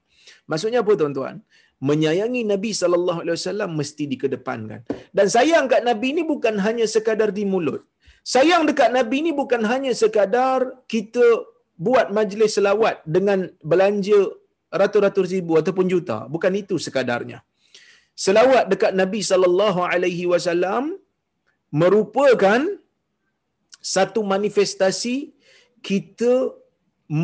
[0.51, 1.41] Maksudnya apa tuan-tuan?
[1.81, 4.85] Menyayangi Nabi SAW mesti dikedepankan.
[5.11, 7.83] Dan sayang kat Nabi ini bukan hanya sekadar di mulut.
[8.25, 11.45] Sayang dekat Nabi ini bukan hanya sekadar kita
[11.77, 14.33] buat majlis selawat dengan belanja
[14.73, 16.25] ratus-ratus ribu ataupun juta.
[16.25, 17.45] Bukan itu sekadarnya.
[18.15, 20.85] Selawat dekat Nabi sallallahu alaihi wasallam
[21.81, 22.61] merupakan
[23.95, 25.17] satu manifestasi
[25.89, 26.35] kita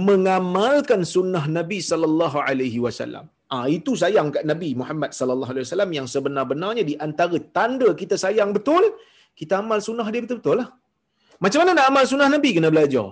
[0.09, 3.27] mengamalkan sunnah Nabi sallallahu alaihi wasallam.
[3.55, 8.15] Ah itu sayang kat Nabi Muhammad sallallahu alaihi wasallam yang sebenar-benarnya di antara tanda kita
[8.25, 8.85] sayang betul,
[9.41, 10.69] kita amal sunnah dia betul-betul lah.
[11.43, 13.09] Macam mana nak amal sunnah Nabi kena belajar.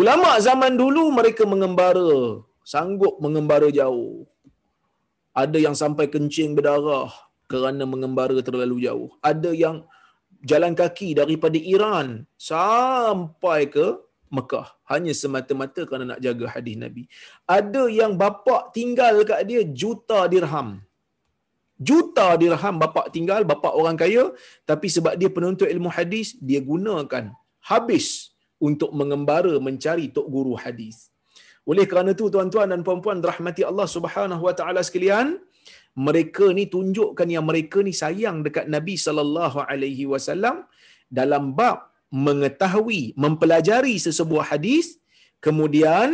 [0.00, 4.26] Ulama zaman dulu mereka mengembara, sanggup mengembara jauh.
[5.42, 7.10] Ada yang sampai kencing berdarah
[7.50, 9.10] kerana mengembara terlalu jauh.
[9.30, 9.76] Ada yang
[10.50, 13.86] jalan kaki daripada Iran sampai ke
[14.36, 17.02] Mekah hanya semata-mata kerana nak jaga hadis Nabi.
[17.48, 20.68] Ada yang bapa tinggal kat dia juta dirham.
[21.78, 24.34] Juta dirham bapa tinggal, bapa orang kaya,
[24.68, 27.30] tapi sebab dia penuntut ilmu hadis, dia gunakan
[27.62, 31.14] habis untuk mengembara mencari tok guru hadis.
[31.70, 35.36] Oleh kerana itu tuan-tuan dan puan-puan rahmati Allah Subhanahu wa taala sekalian,
[36.06, 40.56] mereka ni tunjukkan yang mereka ni sayang dekat Nabi sallallahu alaihi wasallam
[41.18, 41.78] dalam bab
[42.26, 44.96] mengetahui, mempelajari sesebuah hadis
[45.44, 46.08] kemudian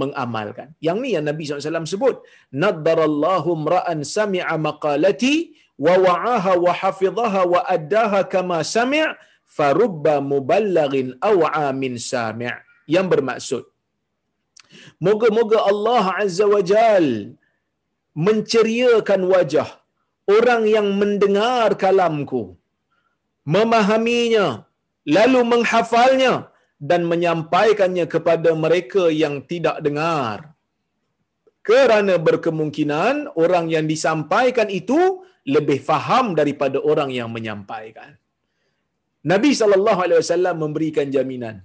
[0.00, 0.68] mengamalkan.
[0.86, 2.16] Yang ni yang Nabi SAW sebut.
[2.62, 5.34] Naddarallahu mra'an sami'a maqalati
[5.84, 9.08] wa wa'aha wa hafizaha wa addaha kama sami'
[9.56, 12.56] farubba muballagin aw'a min sami'
[12.88, 13.71] yang bermaksud
[15.06, 17.06] Moga-moga Allah Azza wa Jal
[18.26, 19.68] menceriakan wajah
[20.36, 22.42] orang yang mendengar kalamku,
[23.54, 24.68] memahaminya,
[25.16, 26.34] lalu menghafalnya
[26.90, 30.38] dan menyampaikannya kepada mereka yang tidak dengar.
[31.62, 38.18] Kerana berkemungkinan orang yang disampaikan itu lebih faham daripada orang yang menyampaikan.
[39.22, 41.62] Nabi sallallahu alaihi wasallam memberikan jaminan.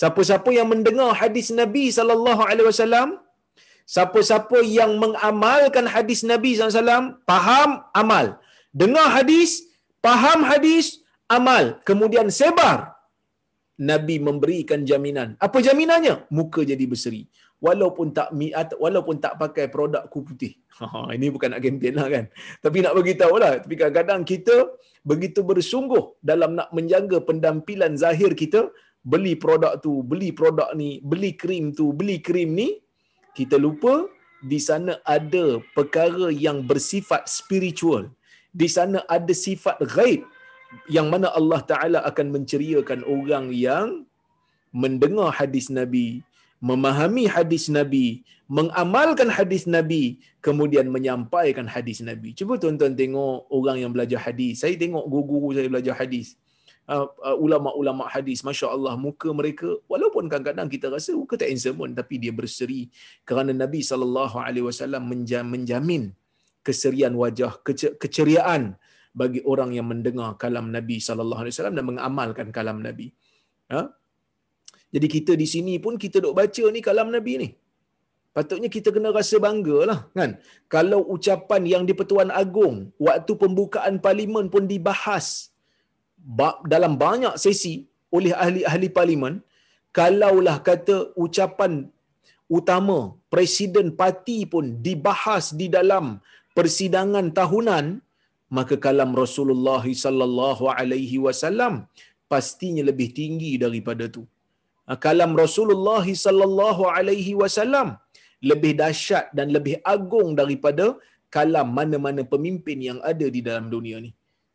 [0.00, 3.08] Siapa-siapa yang mendengar hadis Nabi sallallahu alaihi wasallam,
[3.94, 7.70] siapa-siapa yang mengamalkan hadis Nabi wasallam, faham
[8.02, 8.40] amal.
[8.72, 9.50] Dengar hadis,
[10.00, 11.04] faham hadis,
[11.36, 12.78] amal, kemudian sebar.
[13.90, 15.28] Nabi memberikan jaminan.
[15.46, 16.14] Apa jaminannya?
[16.38, 17.22] Muka jadi berseri.
[17.62, 20.54] Walaupun tak miat, walaupun tak pakai produk kuku putih.
[20.82, 22.24] Ha, ini bukan nak kempen lah kan.
[22.64, 23.52] Tapi nak beritahu lah.
[23.62, 24.56] Tapi kadang-kadang kita
[25.10, 28.66] begitu bersungguh dalam nak menjaga pendampilan zahir kita,
[29.02, 32.78] beli produk tu, beli produk ni, beli krim tu, beli krim ni,
[33.34, 34.06] kita lupa
[34.42, 38.10] di sana ada perkara yang bersifat spiritual.
[38.52, 40.22] Di sana ada sifat ghaib
[40.88, 44.04] yang mana Allah Ta'ala akan menceriakan orang yang
[44.72, 46.24] mendengar hadis Nabi,
[46.60, 52.36] memahami hadis Nabi, mengamalkan hadis Nabi, kemudian menyampaikan hadis Nabi.
[52.36, 54.60] Cuba tuan-tuan tengok orang yang belajar hadis.
[54.60, 56.36] Saya tengok guru-guru saya belajar hadis.
[56.82, 61.94] Uh, uh, ulama-ulama hadis masya-Allah muka mereka walaupun kadang-kadang kita rasa muka tak handsome pun
[61.94, 62.90] tapi dia berseri
[63.22, 66.10] kerana Nabi sallallahu alaihi wasallam menjamin
[66.66, 67.62] keserian wajah
[68.02, 68.74] keceriaan
[69.20, 73.12] bagi orang yang mendengar kalam Nabi sallallahu alaihi wasallam dan mengamalkan kalam Nabi.
[73.72, 73.92] Ha?
[74.92, 77.48] Jadi kita di sini pun kita dok baca ni kalam Nabi ni.
[78.32, 80.40] Patutnya kita kena rasa bangga lah kan.
[80.74, 85.51] Kalau ucapan yang di Pertuan Agong waktu pembukaan parlimen pun dibahas
[86.72, 87.74] dalam banyak sesi
[88.16, 89.34] oleh ahli-ahli parlimen,
[89.98, 91.72] kalaulah kata ucapan
[92.58, 92.98] utama
[93.34, 96.06] presiden parti pun dibahas di dalam
[96.58, 97.86] persidangan tahunan,
[98.56, 101.74] maka kalam Rasulullah sallallahu alaihi wasallam
[102.32, 104.22] pastinya lebih tinggi daripada tu.
[104.86, 107.88] Ha, kalam Rasulullah sallallahu alaihi wasallam
[108.50, 110.86] lebih dahsyat dan lebih agung daripada
[111.36, 114.10] kalam mana-mana pemimpin yang ada di dalam dunia ni.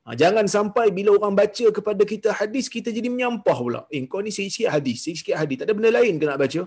[0.07, 3.81] Ha, jangan sampai bila orang baca kepada kita hadis, kita jadi menyampah pula.
[3.91, 5.55] Eh, kau ni sikit-sikit hadis, sikit-sikit hadis.
[5.59, 6.61] Tak ada benda lain ke nak baca?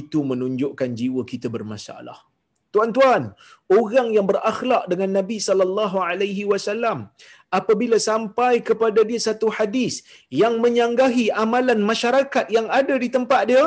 [0.00, 2.30] Itu menunjukkan jiwa kita bermasalah.
[2.70, 3.34] Tuan-tuan,
[3.66, 7.10] orang yang berakhlak dengan Nabi sallallahu alaihi wasallam
[7.58, 13.64] apabila sampai kepada dia satu hadis yang menyanggahi amalan masyarakat yang ada di tempat dia,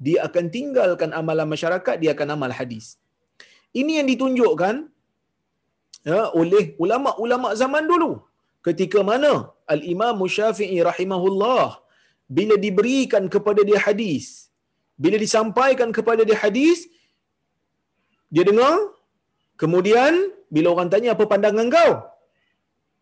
[0.00, 2.96] dia akan tinggalkan amalan masyarakat, dia akan amal hadis.
[3.76, 4.74] Ini yang ditunjukkan
[6.08, 8.24] ya, oleh ulama-ulama zaman dulu.
[8.66, 9.32] Ketika mana
[9.74, 11.78] Al-Imam Syafi'i rahimahullah
[12.28, 14.50] bila diberikan kepada dia hadis,
[14.98, 16.90] bila disampaikan kepada dia hadis,
[18.34, 18.76] dia dengar,
[19.56, 20.12] kemudian
[20.52, 21.92] bila orang tanya apa pandangan kau?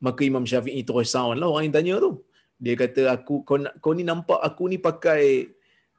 [0.06, 2.12] Maka Imam Syafi'i terus lah orang yang tanya tu.
[2.56, 5.50] Dia kata aku kau, kau ni nampak aku ni pakai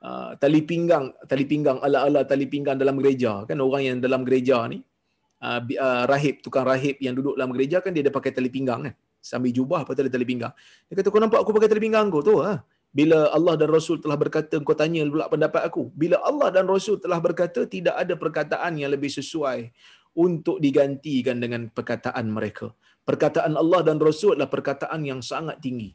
[0.02, 4.66] uh, tali pinggang, tali pinggang ala-ala tali pinggang dalam gereja kan orang yang dalam gereja
[4.70, 4.82] ni
[5.42, 8.90] uh, uh, rahib tukang rahib yang duduk dalam gereja kan dia ada pakai tali pinggang
[8.90, 8.94] kan
[9.28, 10.56] sambil jubah apa tali pinggang.
[10.88, 12.64] Dia kata kau nampak aku pakai tali pinggang kau tu ha?
[12.96, 15.92] Bila Allah dan Rasul telah berkata kau tanya pula pendapat aku.
[15.92, 19.70] Bila Allah dan Rasul telah berkata tidak ada perkataan yang lebih sesuai
[20.18, 22.72] untuk digantikan dengan perkataan mereka.
[23.06, 25.94] Perkataan Allah dan Rasul adalah perkataan yang sangat tinggi.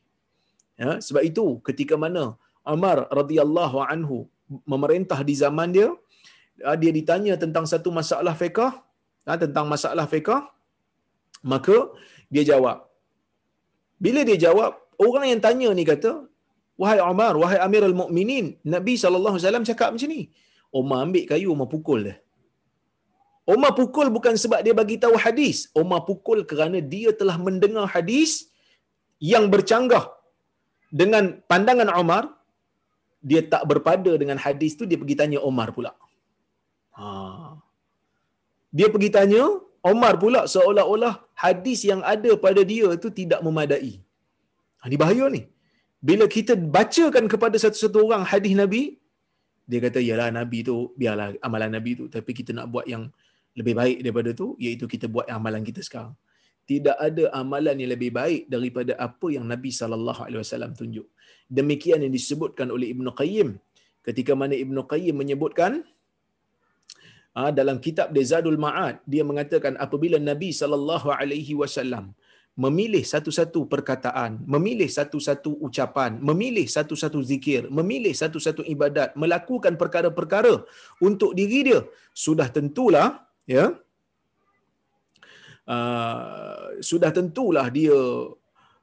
[0.79, 4.31] Ya, sebab itu ketika mana Umar radhiyallahu anhu
[4.63, 5.89] memerintah di zaman dia,
[6.63, 8.63] ah, dia ditanya tentang satu masalah fiqh,
[9.27, 10.31] ah, tentang masalah fiqh,
[11.43, 11.91] maka
[12.31, 12.87] dia jawab.
[14.05, 14.73] Bila dia jawab,
[15.07, 16.13] orang yang tanya ni kata,
[16.83, 20.23] Wahai Umar, wahai Amirul Mukminin, Nabi sallallahu alaihi wasallam cakap macam ni.
[20.81, 22.17] Umar ambil kayu, Umar pukul dia.
[23.55, 25.69] Umar pukul bukan sebab dia bagi tahu hadis.
[25.83, 28.31] Umar pukul kerana dia telah mendengar hadis
[29.33, 30.05] yang bercanggah
[31.01, 32.25] dengan pandangan Umar.
[33.31, 35.93] Dia tak berpada dengan hadis tu, dia pergi tanya Umar pula.
[36.99, 37.07] Ha.
[38.79, 39.45] Dia pergi tanya
[39.91, 41.15] Umar pula seolah-olah
[41.45, 43.99] hadis yang ada pada dia tu tidak memadai.
[44.79, 45.43] Ha, ini bahaya ni.
[46.09, 48.83] Bila kita bacakan kepada satu-satu orang hadis Nabi,
[49.71, 52.05] dia kata, yalah Nabi tu, biarlah amalan Nabi tu.
[52.15, 53.05] Tapi kita nak buat yang
[53.59, 56.15] lebih baik daripada tu iaitu kita buat amalan kita sekarang.
[56.63, 61.07] Tidak ada amalan yang lebih baik daripada apa yang Nabi wasallam tunjuk.
[61.51, 63.59] Demikian yang disebutkan oleh Ibnu Qayyim
[64.07, 65.83] ketika mana Ibnu Qayyim menyebutkan
[67.33, 72.13] dalam kitab Zadul Ma'ad dia mengatakan apabila Nabi sallallahu alaihi wasallam
[72.53, 80.61] memilih satu-satu perkataan, memilih satu-satu ucapan, memilih satu-satu zikir, memilih satu-satu ibadat, melakukan perkara-perkara
[81.01, 81.81] untuk diri dia,
[82.13, 83.73] sudah tentulah ya
[85.65, 87.97] uh, sudah tentulah dia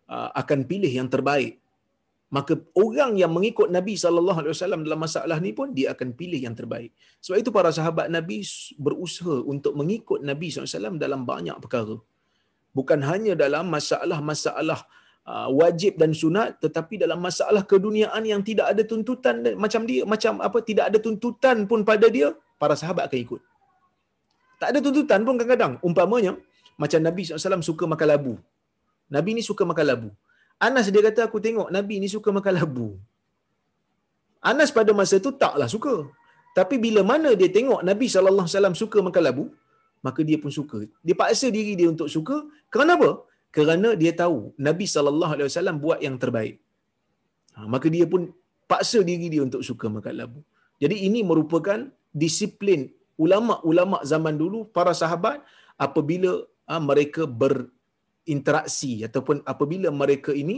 [0.09, 1.61] uh, akan pilih yang terbaik
[2.29, 6.41] maka orang yang mengikut Nabi sallallahu alaihi wasallam dalam masalah ni pun dia akan pilih
[6.45, 6.93] yang terbaik
[7.25, 8.45] sebab itu para sahabat Nabi
[8.85, 11.97] berusaha untuk mengikut Nabi sallallahu alaihi wasallam dalam banyak perkara
[12.77, 14.79] bukan hanya dalam masalah-masalah
[15.61, 20.57] wajib dan sunat tetapi dalam masalah keduniaan yang tidak ada tuntutan macam dia macam apa
[20.69, 23.41] tidak ada tuntutan pun pada dia para sahabat akan ikut
[24.59, 25.73] tak ada tuntutan pun kadang-kadang.
[25.87, 26.35] Umpamanya,
[26.75, 28.33] macam Nabi SAW suka makan labu.
[29.07, 30.09] Nabi ni suka makan labu.
[30.67, 32.87] Anas dia kata, aku tengok Nabi ni suka makan labu.
[34.51, 35.95] Anas pada masa tu taklah suka.
[36.57, 39.45] Tapi bila mana dia tengok Nabi SAW suka makan labu,
[40.05, 40.79] maka dia pun suka.
[41.07, 42.37] Dia paksa diri dia untuk suka.
[42.73, 43.11] Kerana apa?
[43.55, 46.55] Kerana dia tahu Nabi SAW buat yang terbaik.
[47.55, 48.21] Ha, maka dia pun
[48.71, 50.39] paksa diri dia untuk suka makan labu.
[50.83, 51.79] Jadi ini merupakan
[52.21, 52.81] disiplin
[53.23, 55.39] ulama-ulama zaman dulu para sahabat
[55.85, 56.31] apabila
[56.69, 57.23] ha, mereka
[58.29, 60.55] berinteraksi ataupun apabila mereka ini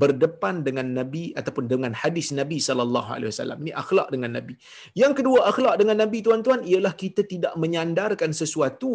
[0.00, 4.54] berdepan dengan nabi ataupun dengan hadis nabi sallallahu alaihi wasallam ni akhlak dengan nabi
[5.02, 8.92] yang kedua akhlak dengan nabi tuan-tuan ialah kita tidak menyandarkan sesuatu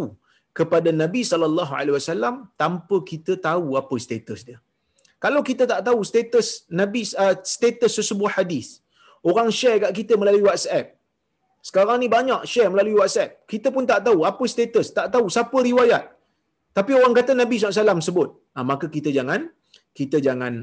[0.59, 4.59] kepada nabi sallallahu alaihi wasallam tanpa kita tahu apa status dia
[5.19, 6.47] kalau kita tak tahu status
[6.81, 8.79] nabi uh, status sesebuah hadis
[9.19, 10.95] orang share kat kita melalui WhatsApp
[11.63, 13.47] sekarang ni banyak share melalui WhatsApp.
[13.47, 16.11] Kita pun tak tahu apa status, tak tahu siapa riwayat.
[16.77, 18.29] Tapi orang kata Nabi SAW sebut.
[18.55, 19.41] Ha, maka kita jangan
[19.97, 20.53] kita jangan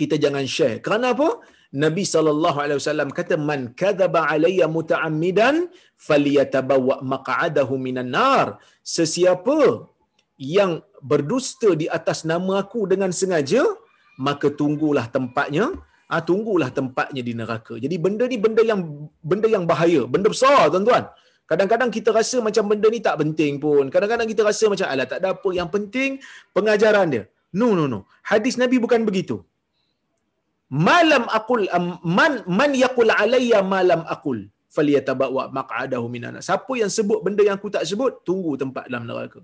[0.00, 0.78] kita jangan share.
[0.84, 1.28] Kerana apa?
[1.84, 5.54] Nabi sallallahu alaihi wasallam kata man kadzaba alayya muta'ammidan
[6.06, 8.62] falyatabawwa maq'adahu minan nar.
[8.96, 9.58] Sesiapa
[10.38, 10.72] yang
[11.10, 13.64] berdusta di atas nama aku dengan sengaja,
[14.26, 15.66] maka tunggulah tempatnya
[16.14, 17.74] ah tunggulah tempatnya di neraka.
[17.84, 18.80] Jadi benda ni benda yang
[19.30, 21.04] benda yang bahaya, benda besar tuan-tuan.
[21.50, 23.84] Kadang-kadang kita rasa macam benda ni tak penting pun.
[23.94, 26.10] Kadang-kadang kita rasa macam alah tak ada apa, yang penting
[26.56, 27.24] pengajaran dia.
[27.60, 28.00] No no no.
[28.30, 29.36] Hadis Nabi bukan begitu.
[30.88, 31.68] Malam akul
[32.18, 34.38] man man yaqul alayya malam akul
[34.76, 36.40] falyatabawa maq'adahu minana.
[36.48, 39.40] Siapa yang sebut benda yang aku tak sebut, tunggu tempat dalam neraka.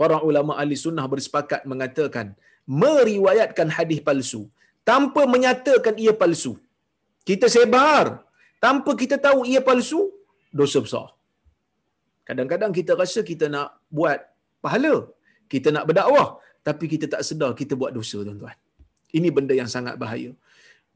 [0.00, 2.34] Para ulama ahli sunnah bersepakat mengatakan
[2.66, 4.42] meriwayatkan hadis palsu
[4.82, 6.52] tanpa menyatakan ia palsu.
[7.28, 8.20] Kita sebar
[8.60, 10.12] tanpa kita tahu ia palsu,
[10.52, 11.13] dosa besar.
[12.28, 14.18] Kadang-kadang kita rasa kita nak buat
[14.64, 14.94] pahala,
[15.52, 16.28] kita nak berdakwah,
[16.66, 18.56] tapi kita tak sedar kita buat dosa, tuan-tuan.
[19.18, 20.30] Ini benda yang sangat bahaya.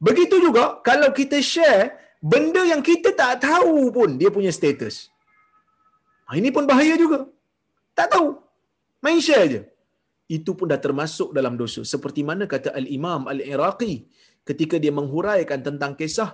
[0.07, 1.85] Begitu juga kalau kita share
[2.33, 4.97] benda yang kita tak tahu pun dia punya status.
[6.26, 7.18] Ha, ini pun bahaya juga.
[7.99, 8.29] Tak tahu.
[9.05, 9.61] Main share je.
[10.37, 11.83] Itu pun dah termasuk dalam dosa.
[11.93, 13.95] Seperti mana kata Al-Imam Al-Iraqi
[14.49, 16.31] ketika dia menghuraikan tentang kisah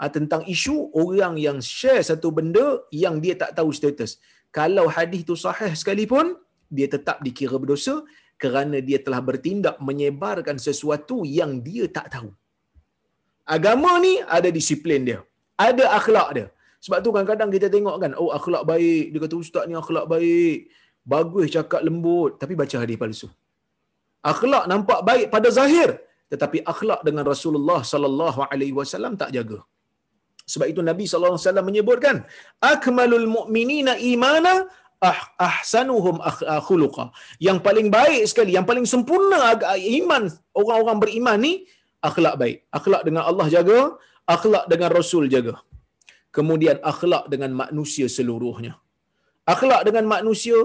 [0.00, 4.20] ah, tentang isu orang yang share satu benda yang dia tak tahu status.
[4.48, 6.36] Kalau hadis itu sahih sekalipun,
[6.76, 8.04] dia tetap dikira berdosa
[8.42, 12.30] kerana dia telah bertindak menyebarkan sesuatu yang dia tak tahu.
[13.56, 15.20] Agama ni ada disiplin dia.
[15.56, 16.46] Ada akhlak dia.
[16.84, 19.04] Sebab tu kadang-kadang kita tengok kan, oh akhlak baik.
[19.12, 20.58] Dia kata ustaz ni akhlak baik.
[21.12, 22.36] Bagus cakap lembut.
[22.40, 23.28] Tapi baca hadis palsu.
[24.32, 25.90] Akhlak nampak baik pada zahir.
[26.32, 29.58] Tetapi akhlak dengan Rasulullah sallallahu alaihi wasallam tak jaga.
[30.48, 32.24] Sebab itu Nabi wasallam menyebutkan,
[32.58, 34.64] akmalul mu'minina imana
[35.04, 36.16] ah, ahsanuhum
[36.66, 37.12] khuluqa.
[37.36, 40.22] Yang paling baik sekali, yang paling sempurna iman
[40.56, 41.52] orang-orang beriman ni
[42.00, 42.56] akhlak baik.
[42.72, 43.78] Akhlak dengan Allah jaga,
[44.24, 45.60] akhlak dengan Rasul jaga.
[46.32, 48.80] Kemudian akhlak dengan manusia seluruhnya.
[49.44, 50.56] Akhlak dengan manusia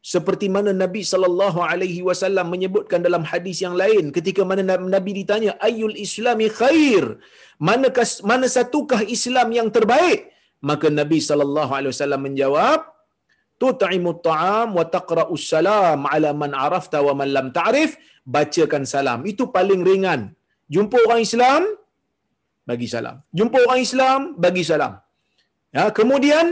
[0.00, 4.64] seperti mana Nabi sallallahu alaihi wasallam menyebutkan dalam hadis yang lain ketika mana
[4.96, 7.20] Nabi ditanya ayyul islami khair?
[7.60, 10.32] Manakah mana satukah Islam yang terbaik?
[10.64, 12.80] Maka Nabi sallallahu alaihi wasallam menjawab
[13.60, 18.00] tut'imu ta'am wa taqra'u salam ala man arafta wa man lam ta'rif.
[18.24, 19.20] Bacakan salam.
[19.32, 20.32] Itu paling ringan.
[20.74, 21.62] Jumpa orang Islam
[22.70, 23.16] bagi salam.
[23.38, 24.92] Jumpa orang Islam bagi salam.
[25.76, 26.46] Ya kemudian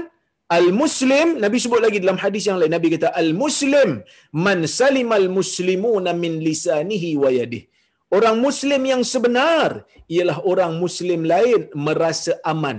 [0.56, 4.00] Al-Muslim, Nabi sebut lagi dalam hadis yang lain, Nabi kata, Al-Muslim,
[4.32, 7.68] man salimal muslimuna min lisanihi wa yadih.
[8.16, 12.78] Orang Muslim yang sebenar, ialah orang Muslim lain merasa aman,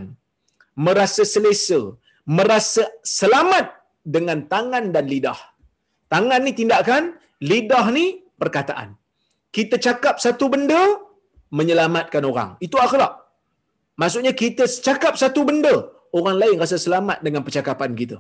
[0.74, 1.82] merasa selesa,
[2.26, 3.70] merasa selamat
[4.01, 5.38] dengan tangan dan lidah.
[6.13, 7.03] Tangan ni tindakan,
[7.51, 8.05] lidah ni
[8.41, 8.97] perkataan.
[9.53, 10.82] Kita cakap satu benda,
[11.53, 12.49] menyelamatkan orang.
[12.65, 13.13] Itu akhlak.
[14.01, 18.18] Maksudnya kita cakap satu benda, orang lain rasa selamat dengan percakapan kita.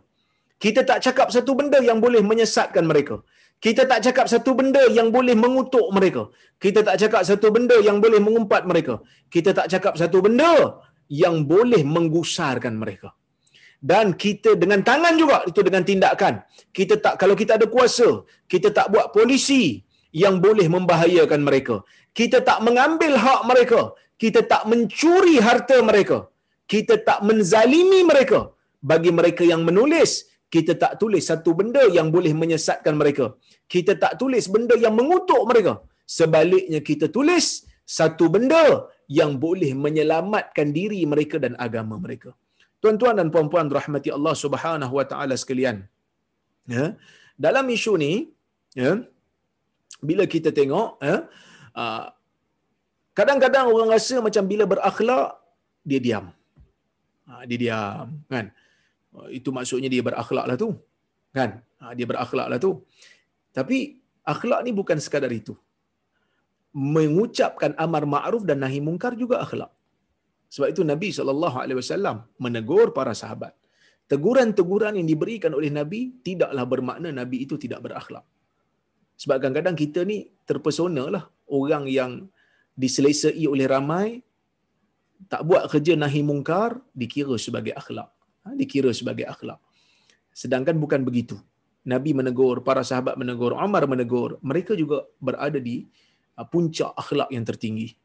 [0.63, 3.15] Kita tak cakap satu benda yang boleh menyesatkan mereka.
[3.65, 6.23] Kita tak cakap satu benda yang boleh mengutuk mereka.
[6.63, 8.93] Kita tak cakap satu benda yang boleh mengumpat mereka.
[9.33, 10.51] Kita tak cakap satu benda
[11.21, 13.09] yang boleh menggusarkan mereka.
[13.91, 16.43] Dan kita dengan tangan juga itu dengan tindakan.
[16.77, 18.09] Kita tak kalau kita ada kuasa,
[18.51, 19.63] kita tak buat polisi
[20.23, 21.75] yang boleh membahayakan mereka.
[22.19, 23.81] Kita tak mengambil hak mereka.
[24.19, 26.27] Kita tak mencuri harta mereka
[26.73, 28.39] kita tak menzalimi mereka.
[28.89, 30.11] Bagi mereka yang menulis,
[30.53, 33.25] kita tak tulis satu benda yang boleh menyesatkan mereka.
[33.73, 35.73] Kita tak tulis benda yang mengutuk mereka.
[36.17, 37.45] Sebaliknya kita tulis
[37.97, 38.63] satu benda
[39.19, 42.31] yang boleh menyelamatkan diri mereka dan agama mereka.
[42.81, 45.77] Tuan-tuan dan puan-puan rahmati Allah Subhanahu wa taala sekalian.
[46.75, 46.85] Ya.
[47.45, 48.13] Dalam isu ni,
[48.81, 48.91] ya,
[50.09, 51.15] bila kita tengok, ya,
[51.81, 52.05] ah,
[53.17, 55.27] kadang-kadang orang rasa macam bila berakhlak
[55.89, 56.25] dia diam.
[57.29, 58.45] Ha, dia diam kan?
[59.13, 60.69] Ha, itu maksudnya dia berakhlak lah tu
[61.37, 61.61] kan?
[61.79, 62.71] Ha, dia berakhlak lah tu.
[63.53, 63.77] Tapi
[64.25, 65.53] akhlak ni bukan sekadar itu.
[66.73, 69.71] Mengucapkan amar ma'ruf dan nahi mungkar juga akhlak.
[70.49, 73.53] Sebab itu Nabi SAW menegur para sahabat.
[74.09, 78.25] Teguran-teguran yang diberikan oleh Nabi tidaklah bermakna Nabi itu tidak berakhlak.
[79.21, 82.11] Sebab kadang-kadang kita ni terpesona lah orang yang
[82.73, 84.25] diselesai oleh ramai
[85.27, 88.07] tak buat kerja nahi mungkar dikira sebagai akhlak.
[88.47, 89.59] Ha, dikira sebagai akhlak.
[90.31, 91.35] Sedangkan bukan begitu.
[91.83, 95.89] Nabi menegur, para sahabat menegur, Umar menegur, mereka juga berada di
[96.39, 97.97] uh, puncak akhlak yang tertinggi.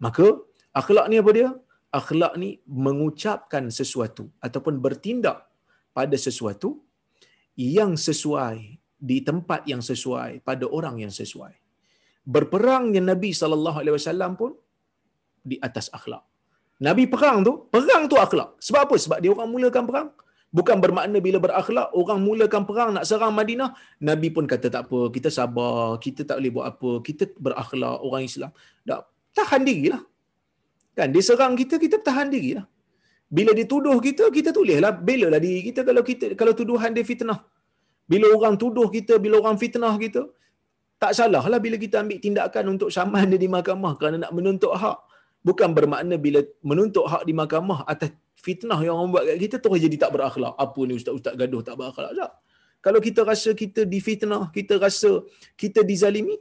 [0.00, 0.40] Maka
[0.72, 1.50] akhlak ni apa dia?
[1.90, 5.50] Akhlak ni mengucapkan sesuatu ataupun bertindak
[5.90, 6.80] pada sesuatu
[7.58, 11.56] yang sesuai di tempat yang sesuai pada orang yang sesuai.
[12.24, 14.54] Berperangnya Nabi sallallahu alaihi wasallam pun
[15.42, 16.29] di atas akhlak.
[16.80, 18.56] Nabi perang tu, perang tu akhlak.
[18.56, 18.96] Sebab apa?
[18.96, 20.08] Sebab dia orang mulakan perang.
[20.50, 23.70] Bukan bermakna bila berakhlak, orang mulakan perang nak serang Madinah,
[24.02, 28.22] Nabi pun kata tak apa, kita sabar, kita tak boleh buat apa, kita berakhlak orang
[28.26, 28.50] Islam.
[28.82, 29.06] Tak,
[29.36, 30.02] tahan diri lah.
[30.98, 32.66] Kan, dia serang kita, kita tahan diri lah.
[33.30, 37.46] Bila dituduh kita, kita tulislah, bela lah diri kita kalau kita kalau tuduhan dia fitnah.
[38.10, 40.26] Bila orang tuduh kita, bila orang fitnah kita,
[40.98, 44.74] tak salah lah bila kita ambil tindakan untuk saman dia di mahkamah kerana nak menuntut
[44.74, 44.98] hak
[45.40, 49.80] bukan bermakna bila menuntut hak di mahkamah atas fitnah yang orang buat kat kita terus
[49.84, 50.54] jadi tak berakhlak.
[50.56, 52.32] Apa ni ustaz-ustaz gaduh tak berakhlak tak?
[52.80, 55.20] Kalau kita rasa kita difitnah, kita rasa
[55.52, 56.40] kita dizalimi,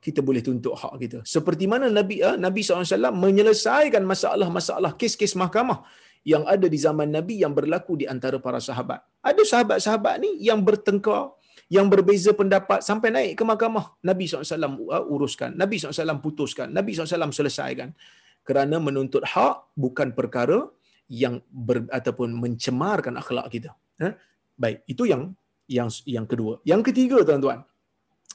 [0.00, 1.18] kita boleh tuntut hak kita.
[1.28, 5.84] Seperti mana Nabi ah, Nabi SAW menyelesaikan masalah-masalah kes-kes mahkamah
[6.24, 9.04] yang ada di zaman Nabi yang berlaku di antara para sahabat.
[9.20, 11.36] Ada sahabat-sahabat ni yang bertengkar,
[11.70, 16.98] yang berbeza pendapat sampai naik ke mahkamah Nabi SAW uh, uruskan Nabi SAW putuskan Nabi
[16.98, 17.94] SAW selesaikan
[18.42, 20.66] kerana menuntut hak bukan perkara
[21.10, 23.70] yang ber, ataupun mencemarkan akhlak kita.
[24.02, 24.14] Ha?
[24.54, 25.34] Baik, itu yang
[25.66, 26.62] yang yang kedua.
[26.62, 27.66] Yang ketiga tuan-tuan,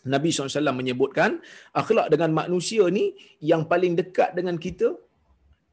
[0.07, 1.39] Nabi SAW menyebutkan
[1.71, 4.91] akhlak dengan manusia ni yang paling dekat dengan kita,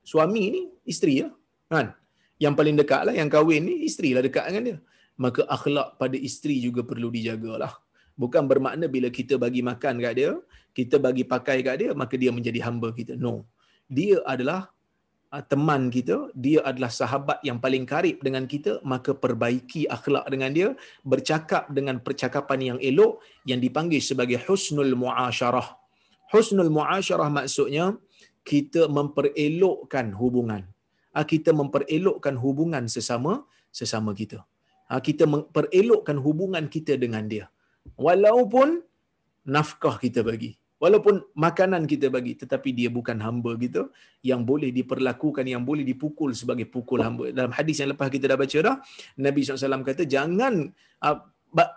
[0.02, 1.28] suami ni isteri ya.
[1.66, 1.94] Kan?
[2.38, 4.78] Yang paling dekat lah, yang kahwin ni isteri lah dekat dengan dia.
[5.20, 7.72] Maka akhlak pada isteri juga perlu dijagalah.
[8.12, 10.32] Bukan bermakna bila kita bagi makan kat dia,
[10.76, 13.16] kita bagi pakai kat dia, maka dia menjadi hamba kita.
[13.16, 13.48] No.
[13.88, 14.68] Dia adalah
[15.32, 20.50] ah, teman kita, dia adalah sahabat yang paling karib dengan kita, maka perbaiki akhlak dengan
[20.52, 20.68] dia,
[21.04, 25.80] bercakap dengan percakapan yang elok yang dipanggil sebagai husnul muasyarah.
[26.32, 27.96] Husnul muasyarah maksudnya
[28.44, 30.68] kita memperelokkan hubungan.
[31.16, 34.44] Ah, kita memperelokkan hubungan sesama sesama kita.
[34.93, 37.49] Ah, kita memperelokkan hubungan kita dengan dia.
[38.07, 38.84] Walaupun
[39.55, 43.86] nafkah kita bagi walaupun makanan kita bagi tetapi dia bukan hamba kita
[44.26, 47.30] yang boleh diperlakukan yang boleh dipukul sebagai pukul hamba.
[47.30, 48.76] Dalam hadis yang lepas kita dah baca dah
[49.22, 50.55] Nabi SAW kata jangan
[51.07, 51.18] uh,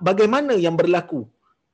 [0.02, 1.22] bagaimana yang berlaku?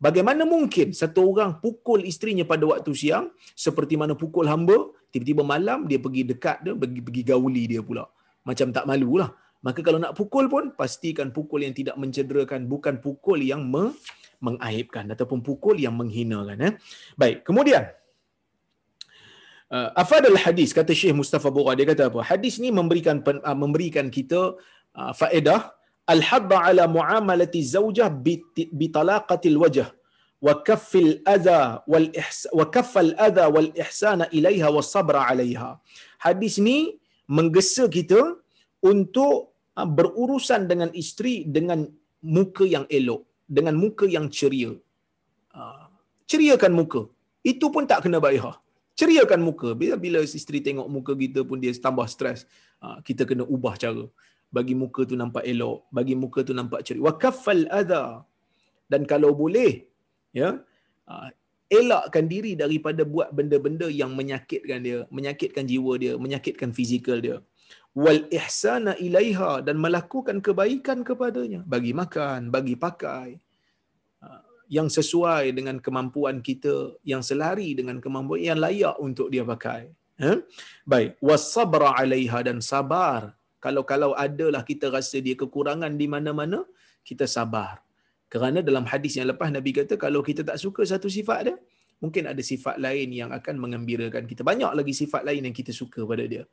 [0.02, 3.32] Bagaimana mungkin satu orang pukul isterinya pada waktu siang
[3.66, 4.92] seperti mana pukul hamba?
[5.14, 8.04] Tiba-tiba malam dia pergi dekat dia pergi, pergi gauli dia pula.
[8.44, 9.30] Macam tak malulah
[9.66, 13.93] maka kalau nak pukul pun pastikan pukul yang tidak mencederakan bukan pukul yang me-
[14.41, 16.74] mengaibkan ataupun pukul yang menghinakan eh.
[17.22, 17.84] Baik, kemudian
[19.70, 22.26] uh, afadal hadis kata Syekh Mustafa Bura dia kata apa?
[22.26, 24.57] Hadis ni memberikan uh, memberikan kita
[24.97, 25.70] uh, faedah
[26.09, 29.88] al-hadda ala muamalati zaujah bi talaqatil wajh
[30.41, 32.09] wa kaffil adha wal
[32.59, 35.78] wa kaffal adha wal ihsana ilaiha was sabra alaiha.
[36.26, 36.97] Hadis ni
[37.30, 38.41] menggesa kita
[38.82, 41.88] untuk berurusan dengan isteri dengan
[42.22, 44.72] muka yang elok dengan muka yang ceria.
[45.52, 45.92] Ah,
[46.32, 47.02] ceriakan muka.
[47.52, 48.56] Itu pun tak kena baikah.
[49.00, 49.70] Ceriakan muka.
[49.82, 52.48] Bila bila isteri tengok muka kita pun dia tambah stres.
[52.80, 54.06] Ah, kita kena ubah cara.
[54.56, 57.04] Bagi muka tu nampak elok, bagi muka tu nampak ceria.
[57.08, 58.04] Wa kaffal adha.
[58.92, 59.88] Dan kalau boleh,
[60.40, 60.50] ya,
[61.12, 61.30] ah,
[61.72, 67.38] elakkan diri daripada buat benda-benda yang menyakitkan dia, menyakitkan jiwa dia, menyakitkan fizikal dia
[67.92, 71.62] wal ihsana ilaiha dan melakukan kebaikan kepadanya.
[71.68, 73.36] Bagi makan bagi pakai
[74.24, 74.39] ha,
[74.72, 79.92] yang sesuai dengan kemampuan kita yang selari dengan kemampuan yang layak untuk dia pakai.
[80.22, 80.38] Ha?
[80.86, 81.18] baik.
[81.18, 83.34] Wasabra alaiha dan sabar.
[83.62, 86.62] Kalau kalau adalah kita rasa dia kekurangan di mana-mana
[87.02, 87.82] kita sabar.
[88.32, 91.58] Kerana dalam hadis yang lepas nabi kata kalau kita tak suka satu sifat dia
[92.02, 94.42] mungkin ada sifat lain yang akan mengembirakan kita.
[94.42, 96.46] Banyak lagi sifat lain yang kita suka pada dia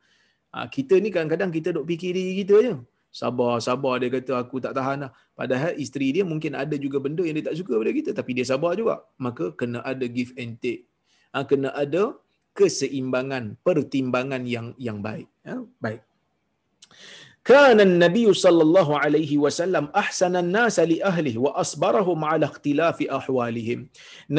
[0.53, 2.75] Ha, kita ni kadang-kadang kita duk fikir diri kita je.
[3.09, 5.11] Sabar, sabar dia kata aku tak tahan lah.
[5.39, 8.09] Padahal isteri dia mungkin ada juga benda yang dia tak suka pada kita.
[8.19, 8.95] Tapi dia sabar juga.
[9.25, 10.85] Maka kena ada give and take.
[11.33, 12.03] Ha, kena ada
[12.57, 15.29] keseimbangan, pertimbangan yang yang baik.
[15.45, 16.01] Ha, baik.
[17.49, 23.79] Kana Nabi sallallahu alaihi wasallam ahsanan nas li ahlihi wa asbarahum ala ikhtilafi ahwalihim.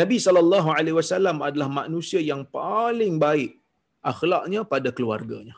[0.01, 3.59] Nabi sallallahu alaihi wasallam adalah manusia yang paling baik
[4.13, 5.57] akhlaknya pada keluarganya.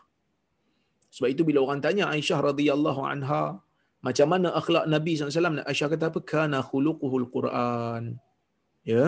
[1.12, 3.60] Sebab itu bila orang tanya Aisyah radhiyallahu anha,
[4.00, 5.60] macam mana akhlak Nabi SAW?
[5.68, 6.20] Aisyah kata apa?
[6.24, 8.16] Kana khuluquhul Quran.
[8.82, 9.04] Ya.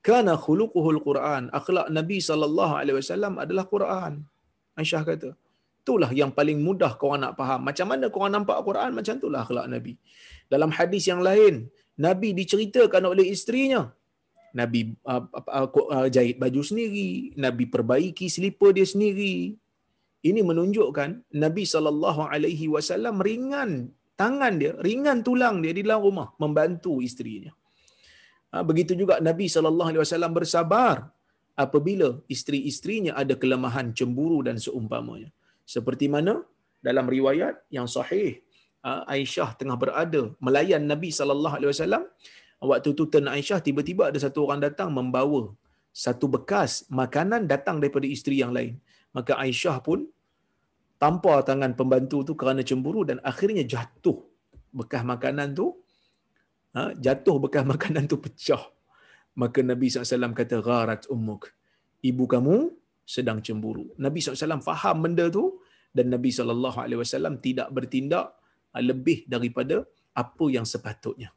[0.00, 1.52] Kana khuluquhul Quran.
[1.52, 4.24] Akhlak Nabi SAW adalah Quran.
[4.78, 5.30] Aisyah kata.
[5.80, 7.60] Itulah yang paling mudah kau nak faham.
[7.68, 9.92] Macam mana kau nampak Quran, macam itulah akhlak Nabi.
[10.48, 11.68] Dalam hadis yang lain,
[12.00, 13.92] Nabi diceritakan oleh isterinya.
[14.56, 19.54] Nabi uh, uh, uh, jahit baju sendiri, Nabi perbaiki selipar dia sendiri,
[20.28, 21.10] ini menunjukkan
[21.44, 23.70] Nabi sallallahu alaihi wasallam ringan
[24.20, 27.52] tangan dia, ringan tulang dia di dalam rumah membantu isterinya.
[28.52, 30.96] Ha, begitu juga Nabi sallallahu alaihi wasallam bersabar
[31.64, 35.30] apabila isteri-isterinya ada kelemahan cemburu dan seumpamanya.
[35.74, 36.34] Seperti mana
[36.84, 38.44] dalam riwayat yang sahih
[38.84, 42.04] ha, Aisyah tengah berada melayan Nabi sallallahu alaihi wasallam
[42.60, 45.42] waktu tu Tun Aisyah tiba-tiba ada satu orang datang membawa
[46.04, 48.76] satu bekas makanan datang daripada isteri yang lain
[49.16, 50.06] maka Aisyah pun
[51.00, 54.20] tampar tangan pembantu tu kerana cemburu dan akhirnya jatuh
[54.70, 55.66] bekas makanan tu.
[56.76, 58.62] Ha, jatuh bekas makanan tu pecah.
[59.34, 61.50] Maka Nabi SAW kata gharat ummuk.
[62.04, 62.56] Ibu kamu
[63.02, 63.90] sedang cemburu.
[63.98, 65.58] Nabi SAW faham benda tu
[65.90, 68.38] dan Nabi SAW tidak bertindak
[68.78, 69.82] lebih daripada
[70.14, 71.34] apa yang sepatutnya.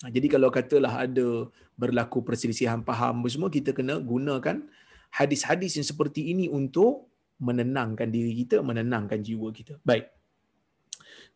[0.00, 4.64] Ha, jadi kalau katalah ada berlaku perselisihan faham semua kita kena gunakan
[5.12, 7.09] hadis-hadis yang seperti ini untuk
[7.48, 9.74] menenangkan diri kita, menenangkan jiwa kita.
[9.90, 10.06] Baik.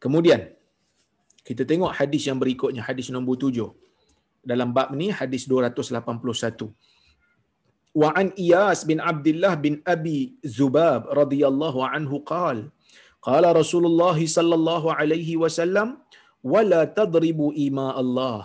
[0.02, 0.40] Kemudian
[1.48, 3.70] kita tengok hadis yang berikutnya, hadis nombor tujuh.
[4.50, 6.68] Dalam bab ni hadis 281.
[8.00, 10.18] wa an iyas bin abdullah bin abi
[10.58, 12.64] zubab radhiyallahu anhu qala
[13.26, 15.88] qala rasulullah sallallahu alaihi wasallam
[16.52, 18.44] wala tadribu ima Allah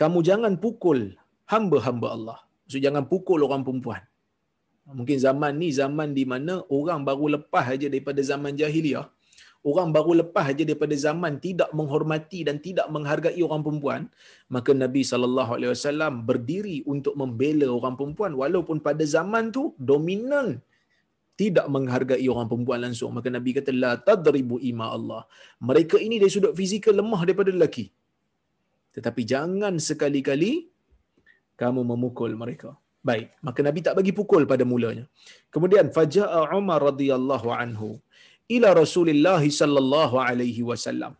[0.00, 1.00] kamu jangan pukul
[1.52, 4.02] hamba-hamba Allah maksud jangan pukul orang perempuan
[4.92, 9.08] mungkin zaman ni zaman di mana orang baru lepas aja daripada zaman jahiliah.
[9.64, 14.02] Orang baru lepas aja daripada zaman tidak menghormati dan tidak menghargai orang perempuan
[14.52, 20.60] maka Nabi sallallahu alaihi wasallam berdiri untuk membela orang perempuan walaupun pada zaman tu dominan
[21.40, 23.10] tidak menghargai orang perempuan langsung.
[23.16, 25.24] Maka Nabi kata la tadribu ima Allah.
[25.64, 27.88] Mereka ini dari sudut fizikal lemah daripada lelaki.
[28.94, 30.68] Tetapi jangan sekali-kali
[31.56, 32.76] kamu memukul mereka
[33.08, 35.04] Baik, maka Nabi tak bagi pukul pada mulanya.
[35.54, 37.88] Kemudian faja'a Umar radhiyallahu anhu
[38.56, 41.12] ila Rasulillah sallallahu alaihi wasallam.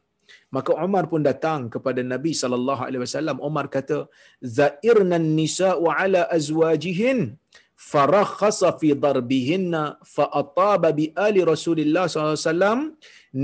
[0.56, 3.36] Maka Umar pun datang kepada Nabi sallallahu alaihi wasallam.
[3.48, 3.98] Umar kata,
[4.58, 7.36] "Za'irna an-nisa'u 'ala azwajihin
[7.92, 9.74] farakhasa fi darbihin
[10.14, 12.78] fa ataba bi ali Rasulillah sallallahu alaihi wasallam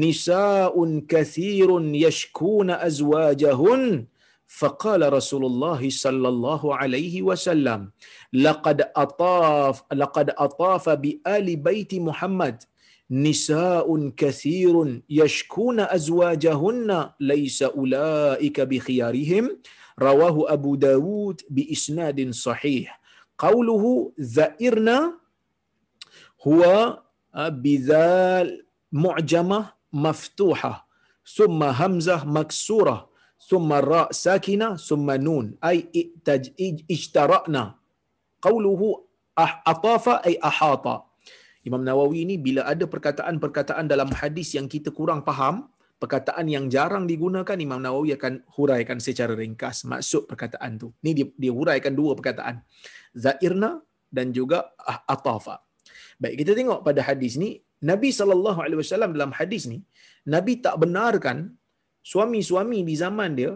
[0.04, 4.08] nisa'un kathirun yashkuna azwajahun."
[4.50, 7.90] فقال رسول الله صلى الله عليه وسلم
[8.32, 12.62] لقد أطاف لقد أطاف بآل بيت محمد.
[13.10, 19.58] نساء كثير يشكون أزواجهن ليس أولئك بخيارهم.
[19.98, 23.00] رواه أبو داود بإسناد صحيح.
[23.38, 25.14] قوله زائرنا
[26.46, 26.98] هو
[27.38, 30.88] بذال معجمة مفتوحة
[31.36, 33.09] ثم همزة مكسورة.
[33.40, 35.88] ثم الراء ساكنه ثم نون اي
[36.90, 37.64] اشترانا
[38.44, 38.82] قوله
[39.40, 40.14] atafa.
[40.28, 41.10] اي احاط
[41.60, 45.68] Imam Nawawi ini bila ada perkataan-perkataan dalam hadis yang kita kurang faham,
[46.00, 50.96] perkataan yang jarang digunakan, Imam Nawawi akan huraikan secara ringkas maksud perkataan tu.
[51.04, 52.64] Ini dia, dia huraikan dua perkataan.
[53.12, 55.60] Zairna dan juga ah, Atafa.
[56.16, 59.84] Baik, kita tengok pada hadis ni, Nabi SAW dalam hadis ni,
[60.24, 61.59] Nabi tak benarkan
[62.12, 63.52] suami-suami di zaman dia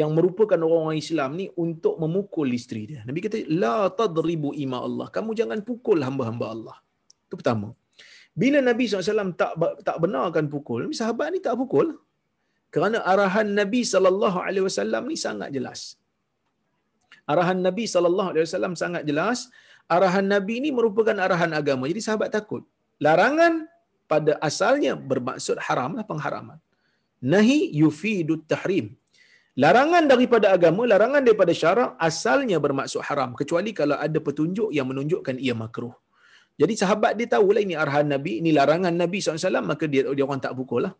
[0.00, 3.00] yang merupakan orang-orang Islam ni untuk memukul isteri dia.
[3.08, 5.06] Nabi kata, La tadribu ima Allah.
[5.16, 6.76] Kamu jangan pukul hamba-hamba Allah.
[7.26, 7.68] Itu pertama.
[8.40, 9.52] Bila Nabi SAW tak
[9.86, 11.88] tak benarkan pukul, sahabat ni tak pukul.
[12.74, 15.80] Kerana arahan Nabi SAW ni sangat jelas.
[17.32, 19.50] Arahan Nabi SAW sangat jelas.
[19.90, 21.90] Arahan Nabi ni merupakan arahan agama.
[21.90, 22.62] Jadi sahabat takut.
[23.02, 23.66] Larangan
[24.06, 26.58] pada asalnya bermaksud haram lah pengharaman.
[27.32, 28.96] Nahi yufidu tahrim.
[29.62, 33.30] Larangan daripada agama, larangan daripada syarak asalnya bermaksud haram.
[33.40, 35.92] Kecuali kalau ada petunjuk yang menunjukkan ia makruh.
[36.60, 40.40] Jadi sahabat dia tahulah ini arahan Nabi, ini larangan Nabi SAW, maka dia, dia orang
[40.46, 40.92] tak pukul lah.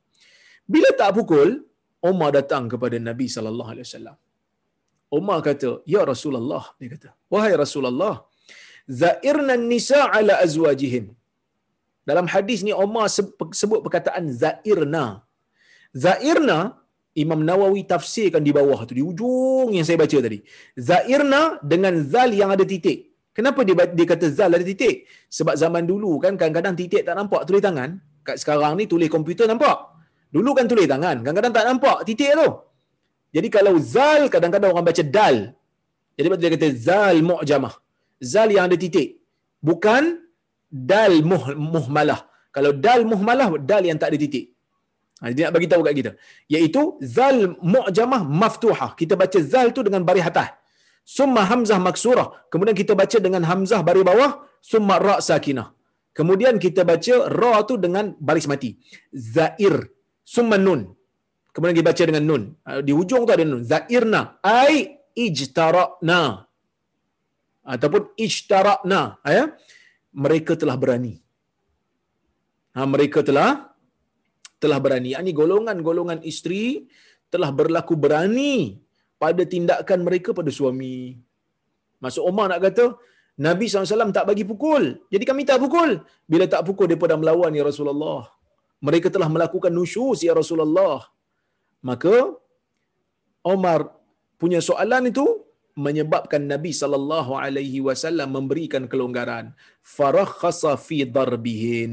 [0.64, 1.49] Bila tak pukul,
[2.11, 4.16] Umar datang kepada Nabi SAW.
[5.18, 8.14] Umar kata, Ya Rasulullah, dia kata, Wahai Rasulullah,
[9.01, 11.07] Zairna nisa ala azwajihin.
[12.09, 13.07] Dalam hadis ni Umar
[13.61, 15.23] sebut perkataan Zairna.
[15.91, 16.78] Zairna,
[17.18, 20.38] Imam Nawawi tafsirkan di bawah tu, di ujung yang saya baca tadi.
[20.78, 23.11] Zairna dengan zal yang ada titik.
[23.34, 25.07] Kenapa dia, dia kata zal ada titik?
[25.30, 27.99] Sebab zaman dulu kan kadang-kadang titik tak nampak tulis tangan.
[28.26, 29.91] Kat sekarang ni tulis komputer nampak.
[30.30, 31.22] Dulu kan tulis tangan.
[31.22, 32.49] Kadang-kadang tak nampak titik tu.
[33.30, 35.36] Jadi kalau zal kadang-kadang orang baca dal.
[36.14, 37.74] Jadi dia kata zal mu'jamah.
[38.22, 39.22] Zal yang ada titik.
[39.62, 40.20] Bukan
[40.70, 42.26] dal muh, muhmalah.
[42.55, 44.55] Kalau dal muhmalah, dal yang tak ada titik.
[45.21, 46.12] Ha, dia nak bagi tahu kat kita.
[46.55, 47.39] Iaitu zal
[47.75, 48.91] mu'jamah maftuhah.
[49.01, 50.49] Kita baca zal tu dengan baris atas.
[51.16, 52.29] Summa hamzah maksurah.
[52.53, 54.33] Kemudian kita baca dengan hamzah baris bawah.
[54.64, 55.68] Summa ra sakinah.
[56.16, 58.71] Kemudian kita baca ra tu dengan baris mati.
[59.12, 59.77] Zair.
[60.25, 60.89] Summa nun.
[61.53, 62.43] Kemudian kita baca dengan nun.
[62.64, 63.62] Ah, di hujung tu ada nun.
[63.73, 64.41] Zairna.
[64.41, 66.49] Ai ijtarana.
[67.61, 69.21] Ataupun ijtarana.
[69.27, 69.45] Ya?
[70.16, 71.14] Mereka telah berani.
[72.75, 73.70] Ha, mereka telah
[74.63, 76.87] telah berani yakni golongan-golongan isteri
[77.33, 78.55] telah berlaku berani
[79.23, 81.17] pada tindakan mereka pada suami.
[82.05, 82.85] Masuk Umar nak kata,
[83.47, 84.85] Nabi SAW tak bagi pukul.
[85.13, 85.91] Jadi kami tak pukul.
[86.33, 88.23] Bila tak pukul, mereka dah melawan ya Rasulullah.
[88.87, 91.05] Mereka telah melakukan nusyus ya Rasulullah.
[91.89, 92.17] Maka,
[93.55, 93.81] Umar
[94.41, 95.25] punya soalan itu
[95.87, 99.57] menyebabkan Nabi sallallahu alaihi wasallam memberikan kelonggaran
[99.97, 101.93] farakhasa fi darbihin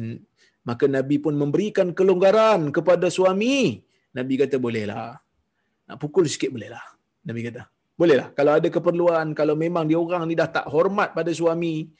[0.67, 3.79] maka Nabi pun memberikan kelonggaran kepada suami
[4.17, 5.15] Nabi kata bolehlah
[5.87, 6.97] nak pukul sikit bolehlah
[7.27, 7.63] Nabi kata.
[7.99, 8.27] Bolehlah.
[8.37, 11.91] Kalau ada keperluan, kalau memang dia orang ni dah tak hormat pada suami,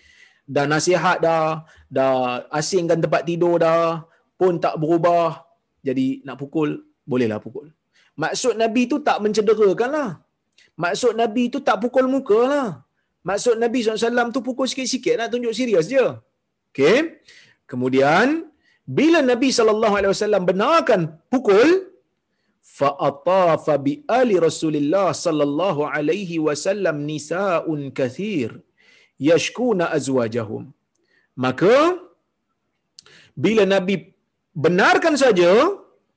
[0.55, 4.05] dah nasihat dah, dah asingkan tempat tidur dah,
[4.39, 5.43] pun tak berubah,
[5.83, 6.69] jadi nak pukul,
[7.03, 7.73] bolehlah pukul.
[8.23, 10.09] Maksud Nabi tu tak mencederakan lah.
[10.77, 12.67] Maksud Nabi tu tak pukul muka lah.
[13.27, 16.05] Maksud Nabi SAW tu pukul sikit-sikit nak tunjuk serius je.
[16.71, 17.19] Okay.
[17.67, 18.47] Kemudian,
[18.95, 21.69] bila Nabi SAW benarkan pukul,
[22.77, 28.51] fa'atafa bi ali Rasulillah sallallahu alaihi wasallam nisa'un kathir
[29.29, 30.63] yashkuna azwajahum.
[31.45, 31.75] Maka,
[33.45, 33.95] bila Nabi
[34.65, 35.51] benarkan saja,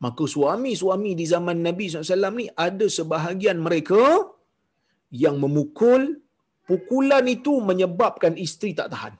[0.05, 4.05] maka suami-suami di zaman Nabi SAW ni ada sebahagian mereka
[5.23, 6.03] yang memukul
[6.71, 9.15] pukulan itu menyebabkan isteri tak tahan.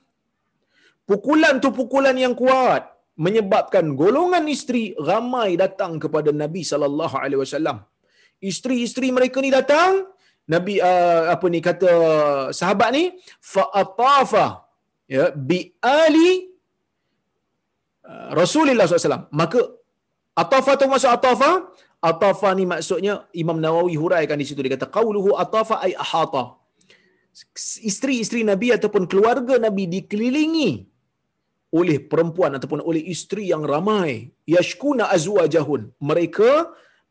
[1.11, 2.83] Pukulan tu pukulan yang kuat
[3.25, 7.79] menyebabkan golongan isteri ramai datang kepada Nabi sallallahu alaihi wasallam.
[8.51, 10.09] Isteri-isteri mereka ni datang,
[10.55, 11.91] Nabi uh, apa ni kata
[12.61, 13.05] sahabat ni
[13.53, 14.47] fa atafa
[15.17, 16.31] ya bi ali
[18.09, 19.29] uh, Rasulullah SAW.
[19.41, 19.61] Maka
[20.43, 21.51] atafa tu maksud atafa,
[22.11, 26.45] atafa ni maksudnya Imam Nawawi huraikan di situ dia kata qauluhu atafa ay ahata
[27.91, 30.71] isteri-isteri Nabi ataupun keluarga Nabi dikelilingi
[31.79, 35.95] oleh perempuan ataupun oleh isteri yang ramai yashkuna azwajahun.
[36.03, 36.51] Mereka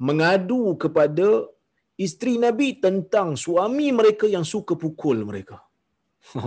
[0.03, 1.47] mengadu kepada
[1.95, 5.63] isteri Nabi tentang suami mereka yang suka pukul mereka.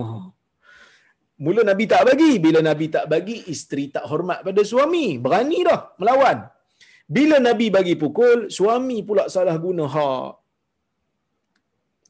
[1.44, 5.16] Mula Nabi tak bagi bila Nabi tak bagi isteri tak hormat pada suami.
[5.16, 6.38] Berani dah melawan.
[7.08, 9.88] Bila Nabi bagi pukul suami pula salah guna.
[9.88, 10.30] Hak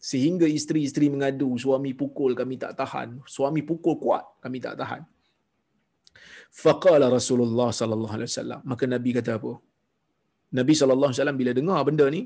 [0.02, 3.22] sehingga isteri-isteri mengadu suami pukul kami tak tahan.
[3.22, 5.11] Suami pukul kuat kami tak tahan
[6.64, 8.60] faqala rasulullah sallallahu alaihi wasallam.
[8.70, 9.52] Maka nabi kata apa?
[10.58, 12.22] Nabi sallallahu alaihi wasallam bila dengar benda ni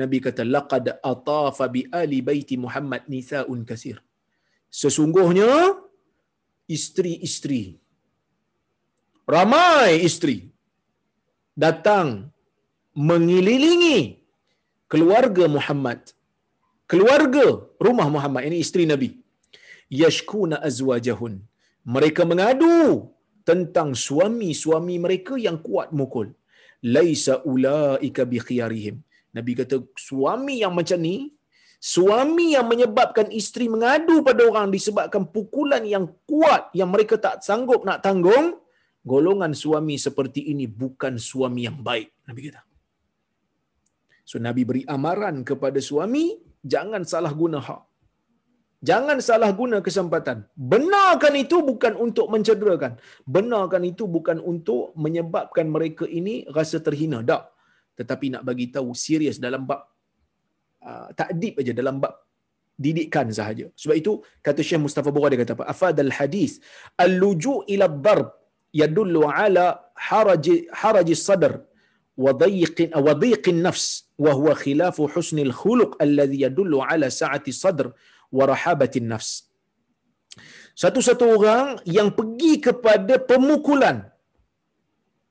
[0.00, 3.98] nabi kata laqad atafa bi ali baiti muhammad nisaun kasir.
[4.82, 5.50] Sesungguhnya
[6.76, 7.62] isteri-isteri
[9.34, 10.38] ramai isteri
[11.64, 12.08] datang
[13.08, 13.98] mengelilingi
[14.92, 16.00] keluarga Muhammad
[16.90, 17.46] keluarga
[17.86, 19.10] rumah Muhammad ini isteri Nabi.
[20.02, 21.34] Yashkuna azwajahun.
[21.94, 22.76] Mereka mengadu
[23.48, 26.28] tentang suami-suami mereka yang kuat mukul.
[26.94, 28.96] Laisa ulaika bi khiyarihim.
[29.36, 29.76] Nabi kata
[30.08, 31.16] suami yang macam ni
[31.80, 37.86] suami yang menyebabkan isteri mengadu pada orang disebabkan pukulan yang kuat yang mereka tak sanggup
[37.88, 38.60] nak tanggung
[39.12, 42.60] golongan suami seperti ini bukan suami yang baik Nabi kata.
[44.28, 47.87] So Nabi beri amaran kepada suami jangan salah guna hak.
[48.78, 50.46] Jangan salah guna kesempatan.
[50.54, 52.94] Benarkan itu bukan untuk mencederakan.
[53.26, 57.18] Benarkan itu bukan untuk menyebabkan mereka ini rasa terhina.
[57.26, 57.50] Tak.
[57.98, 59.82] Tetapi nak bagi tahu serius dalam bab
[60.86, 62.14] uh, takdib aja dalam bab
[62.78, 63.66] didikan sahaja.
[63.74, 64.12] Sebab itu
[64.46, 65.66] kata Syekh Mustafa Bora dia kata apa?
[65.74, 66.62] Afadal hadis
[66.94, 68.30] al-luju ila darb
[68.70, 69.66] yadullu ala
[69.98, 71.66] haraj haraj sadr
[72.14, 73.18] wa dayiq wa
[73.66, 77.90] nafs wa huwa khilafu husnil khuluq alladhi yadullu ala sa'ati sadr
[78.32, 79.48] warahabatin nafs.
[80.78, 84.06] Satu-satu orang yang pergi kepada pemukulan.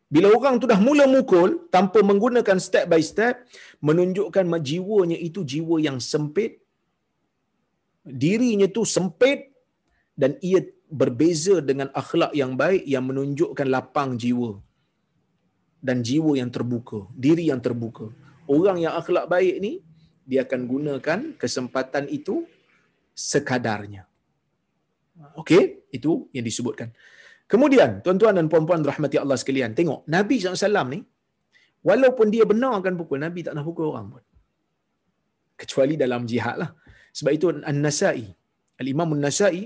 [0.07, 3.43] Bila orang tu dah mula mukul tanpa menggunakan step by step,
[3.83, 6.63] menunjukkan jiwanya itu jiwa yang sempit.
[8.07, 9.51] Dirinya tu sempit
[10.15, 14.63] dan ia berbeza dengan akhlak yang baik yang menunjukkan lapang jiwa
[15.83, 18.07] dan jiwa yang terbuka, diri yang terbuka.
[18.47, 19.83] Orang yang akhlak baik ni
[20.23, 22.47] dia akan gunakan kesempatan itu
[23.18, 24.05] sekadarnya.
[25.41, 26.93] Okey, itu yang disebutkan.
[27.49, 31.01] Kemudian, tuan-tuan dan puan-puan rahmati Allah sekalian, tengok Nabi SAW ni
[31.82, 34.24] walaupun dia benarkan pukul Nabi tak nak pukul orang pun.
[35.57, 36.70] Kecuali dalam jihad lah.
[37.18, 38.30] Sebab itu An-Nasai,
[38.78, 39.65] Al-Imam An-Nasai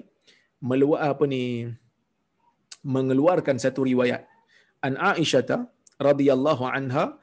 [0.63, 1.67] meluar apa ni
[2.85, 4.23] mengeluarkan satu riwayat
[4.81, 5.67] an Aisyah
[6.01, 7.17] radhiyallahu anha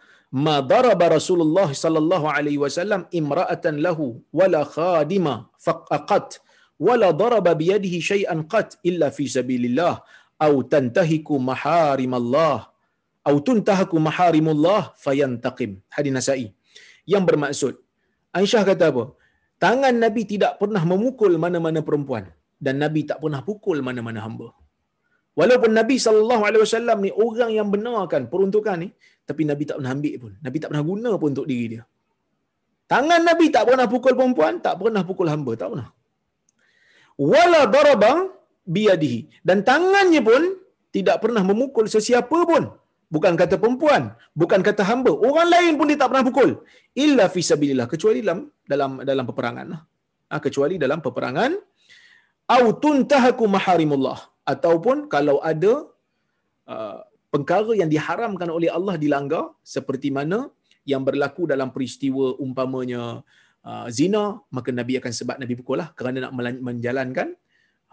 [0.44, 4.06] ma daraba Rasulullah sallallahu alaihi wasallam imra'atan lahu
[4.38, 5.34] wala khadima
[5.66, 6.40] faqat
[6.86, 9.94] wala daraba bi yadihi shay'an qat illa fi sabilillah
[10.46, 12.58] aw tantahiku maharimallah
[13.28, 15.70] aw tuntahaku maharimullah fayantaqim.
[15.96, 16.48] Hadis Nasa'i.
[17.12, 17.74] Yang bermaksud
[18.38, 19.04] Aisyah kata apa?
[19.64, 22.24] Tangan Nabi tidak pernah memukul mana-mana perempuan
[22.64, 24.48] dan Nabi tak pernah pukul mana-mana hamba.
[25.38, 28.88] Walaupun Nabi sallallahu alaihi wasallam ni orang yang benarkan peruntukan ni,
[29.28, 30.32] tapi Nabi tak pernah ambil pun.
[30.44, 31.82] Nabi tak pernah guna pun untuk diri dia.
[32.92, 35.88] Tangan Nabi tak pernah pukul perempuan, tak pernah pukul hamba, tak pernah.
[37.32, 38.12] Wala daraba
[38.74, 40.42] biyadihi dan tangannya pun
[40.96, 42.64] tidak pernah memukul sesiapa pun.
[43.14, 44.02] Bukan kata perempuan,
[44.40, 46.50] bukan kata hamba, orang lain pun dia tak pernah pukul.
[47.04, 48.40] Illa fi sabilillah kecuali dalam
[48.72, 49.80] dalam dalam peperangan lah.
[50.28, 51.52] Ha, kecuali dalam peperangan
[52.56, 54.18] au tuntahaku maharimullah
[54.52, 55.72] ataupun kalau ada
[56.68, 57.00] uh,
[57.34, 60.48] perkara yang diharamkan oleh Allah dilanggar seperti mana
[60.88, 63.20] yang berlaku dalam peristiwa umpamanya
[63.68, 66.32] uh, zina maka nabi akan sebab nabi pukul lah kerana nak
[66.68, 67.36] menjalankan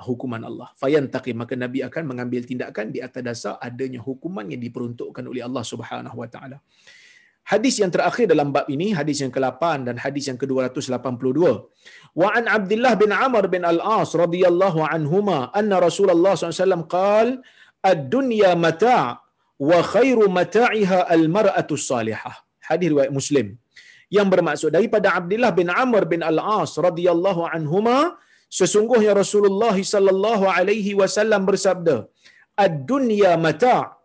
[0.07, 5.23] hukuman Allah fayantaqi maka nabi akan mengambil tindakan di atas dasar adanya hukuman yang diperuntukkan
[5.23, 6.59] oleh Allah Subhanahu wa taala
[7.45, 11.45] Hadis yang terakhir dalam bab ini, hadis yang ke-8 dan hadis yang ke-282.
[12.17, 17.45] Wa an Abdullah bin Amr bin Al-As radhiyallahu anhuma anna Rasulullah SAW qal
[17.85, 19.24] ad-dunya mata'
[19.69, 22.35] wa khairu mata'iha al-mar'atu salihah.
[22.67, 23.47] Hadis riwayat Muslim.
[24.15, 27.97] Yang bermaksud daripada Abdullah bin Amr bin Al-As radhiyallahu anhuma
[28.59, 31.95] sesungguhnya Rasulullah sallallahu alaihi wasallam bersabda,
[32.65, 33.95] ad-dunya mata'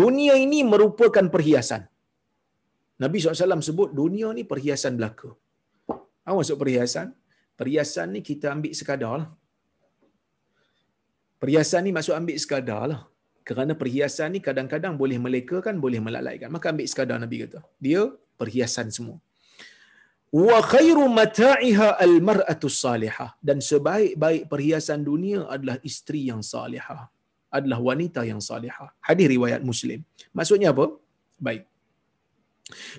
[0.00, 1.82] Dunia ini merupakan perhiasan.
[3.02, 5.30] Nabi SAW sebut dunia ni perhiasan belaka.
[6.24, 7.12] Apa maksud perhiasan?
[7.60, 9.28] Perhiasan ni kita ambil sekadar lah.
[11.42, 13.00] Perhiasan ni maksud ambil sekadar lah.
[13.48, 16.48] Kerana perhiasan ni kadang-kadang boleh melekakan, boleh melalaikan.
[16.54, 17.60] Maka ambil sekadar Nabi kata.
[17.84, 18.02] Dia
[18.40, 19.18] perhiasan semua.
[20.32, 23.30] Wa khairu mata'iha al-mar'atu salihah.
[23.48, 27.02] Dan sebaik-baik perhiasan dunia adalah isteri yang salihah.
[27.58, 28.88] Adalah wanita yang salihah.
[29.08, 30.00] Hadis riwayat Muslim.
[30.32, 30.86] Maksudnya apa?
[31.36, 31.62] Baik.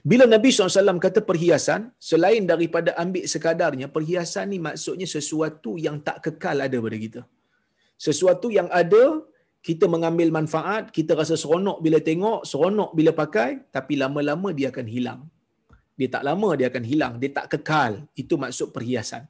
[0.10, 6.18] Bila Nabi SAW kata perhiasan, selain daripada ambil sekadarnya, perhiasan ni maksudnya sesuatu yang tak
[6.26, 7.22] kekal ada pada kita.
[8.08, 9.24] Sesuatu yang ada,
[9.64, 14.88] kita mengambil manfaat, kita rasa seronok bila tengok, seronok bila pakai, tapi lama-lama dia akan
[14.92, 15.22] hilang.
[15.96, 17.14] Dia tak lama, dia akan hilang.
[17.16, 18.04] Dia tak kekal.
[18.12, 19.24] Itu maksud perhiasan.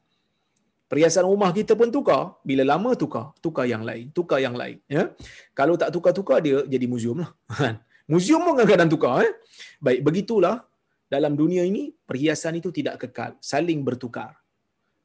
[0.90, 2.42] Perhiasan rumah kita pun tukar.
[2.42, 4.10] Bila lama tukar, tukar yang lain.
[4.10, 4.82] Tukar yang lain.
[4.90, 5.14] Ya?
[5.54, 7.32] Kalau tak tukar-tukar, dia jadi muzium lah.
[8.12, 9.24] Muzium pun kadang-kadang tukar.
[9.24, 9.32] Eh?
[9.80, 10.68] Baik, begitulah
[11.08, 13.40] dalam dunia ini, perhiasan itu tidak kekal.
[13.40, 14.43] Saling bertukar.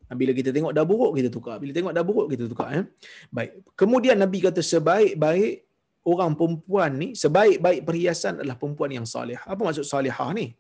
[0.09, 1.57] Bila kita tengok dah buruk, kita tukar.
[1.61, 2.69] Bila tengok dah buruk, kita tukar.
[2.81, 2.85] Eh?
[3.29, 3.51] Baik.
[3.77, 5.69] Kemudian Nabi kata sebaik-baik
[6.09, 9.37] orang perempuan ni, sebaik-baik perhiasan adalah perempuan yang salih.
[9.45, 10.57] Apa maksud salihah ni?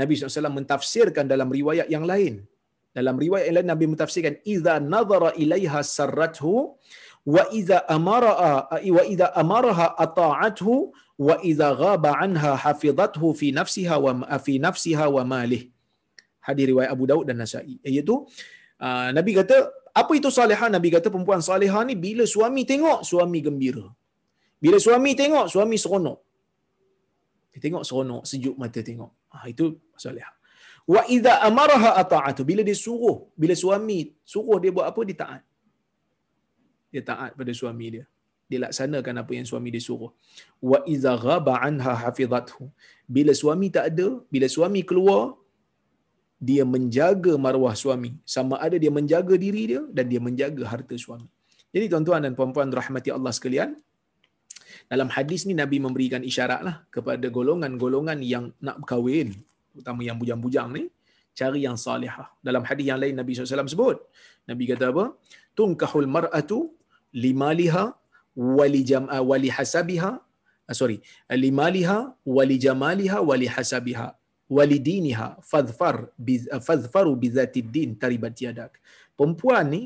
[0.00, 2.40] Nabi SAW mentafsirkan dalam riwayat yang lain.
[2.96, 6.46] Dalam riwayat yang lain, Nabi mentafsirkan, إِذَا نَظَرَ إِلَيْهَا سَرَّتْهُ
[7.28, 10.68] وَإِذَا أَمَرَهَا وَإِذَا أَمَرَهَا أَطَاعَتْهُ
[11.20, 15.62] وَإِذَا غَابَ عَنْهَا حَفِظَتْهُ فِي نَفْسِهَا وَمَا فِي نَفْسِهَا وَمَالِهِ
[16.40, 17.76] Hadir riwayat Abu Daud dan Nasa'i.
[17.84, 18.24] Iaitu,
[18.86, 19.56] uh, Nabi kata
[20.00, 20.68] apa itu salihah?
[20.76, 23.86] Nabi kata perempuan salihah ni bila suami tengok suami gembira.
[24.64, 26.18] Bila suami tengok suami seronok.
[27.52, 29.10] Dia tengok seronok sejuk mata tengok.
[29.34, 29.66] Ah itu
[30.04, 30.34] salihah.
[30.94, 33.98] Wa idza amaraha ata'atu bila dia suruh bila suami
[34.32, 35.42] suruh dia buat apa dia taat.
[36.92, 38.04] Dia taat pada suami dia.
[38.50, 40.10] Dia laksanakan apa yang suami dia suruh.
[40.70, 42.66] Wa iza ghaba anha hafizathu.
[43.16, 45.38] Bila suami tak ada, bila suami keluar,
[46.48, 48.10] dia menjaga maruah suami.
[48.34, 51.28] Sama ada dia menjaga diri dia dan dia menjaga harta suami.
[51.74, 53.70] Jadi tuan-tuan dan puan-puan rahmati Allah sekalian,
[54.92, 59.28] dalam hadis ni Nabi memberikan isyarat lah kepada golongan-golongan yang nak berkahwin,
[59.70, 60.82] terutama yang bujang-bujang ni,
[61.38, 62.26] cari yang salihah.
[62.48, 63.96] Dalam hadis yang lain Nabi SAW sebut,
[64.50, 65.04] Nabi kata apa?
[65.54, 66.58] Tunkahul mar'atu
[67.24, 67.84] limaliha
[68.58, 70.10] wali jam uh, wali hasabiha
[70.80, 70.96] sorry
[71.44, 74.06] limaliha wali jamaliha wali hasabiha
[74.50, 78.82] wali diniha fadfar biz, uh, fadfaru bizati din taribat yadak
[79.14, 79.82] perempuan ni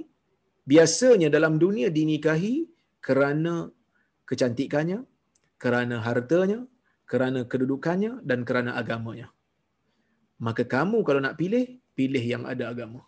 [0.65, 2.65] biasanya dalam dunia dinikahi
[3.05, 3.69] kerana
[4.25, 5.05] kecantikannya
[5.61, 6.65] kerana hartanya
[7.05, 9.29] kerana kedudukannya dan kerana agamanya.
[10.41, 13.05] Maka kamu kalau nak pilih pilih yang ada agama.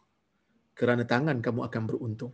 [0.77, 2.33] Kerana tangan kamu akan beruntung.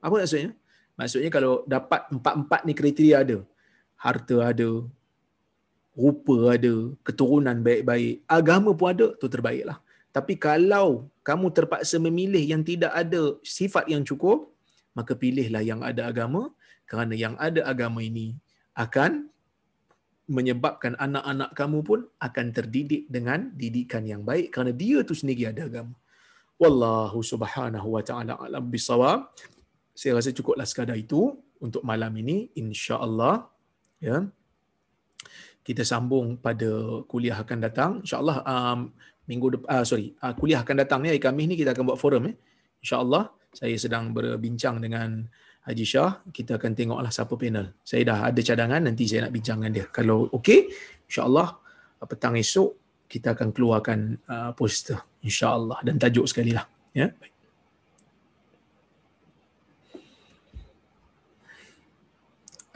[0.00, 0.56] Apa maksudnya?
[0.96, 3.38] Maksudnya kalau dapat empat-empat ni kriteria ada.
[3.96, 4.70] Harta ada,
[5.96, 6.74] rupa ada,
[7.06, 9.78] keturunan baik-baik, agama pun ada, tu terbaiklah.
[10.16, 14.52] Tapi kalau kamu terpaksa memilih yang tidak ada sifat yang cukup,
[14.96, 16.52] maka pilihlah yang ada agama
[16.88, 18.36] kerana yang ada agama ini
[18.76, 19.28] akan
[20.26, 25.68] menyebabkan anak-anak kamu pun akan terdidik dengan didikan yang baik kerana dia tu sendiri ada
[25.70, 25.94] agama.
[26.56, 29.28] Wallahu subhanahu wa ta'ala alam bisawab
[29.92, 33.48] saya rasa cukuplah sekadar itu untuk malam ini insya-Allah
[34.00, 34.28] ya
[35.66, 37.90] kita sambung pada kuliah akan datang.
[38.06, 38.94] insya-Allah um,
[39.26, 41.98] minggu depan uh, sorry uh, kuliah akan datang ni hari Khamis ni kita akan buat
[41.98, 42.38] forum eh
[42.78, 45.26] insya-Allah saya sedang berbincang dengan
[45.66, 46.22] Haji Shah.
[46.30, 47.74] Kita akan tengoklah siapa panel.
[47.82, 49.86] Saya dah ada cadangan nanti saya nak bincang dengan dia.
[49.90, 50.70] Kalau okey
[51.10, 51.58] insya-Allah
[52.06, 53.98] petang esok kita akan keluarkan
[54.30, 55.82] uh, poster insya-Allah.
[55.82, 56.62] Dan tajuk sekali lah
[56.94, 57.10] ya.
[57.10, 57.34] Baik.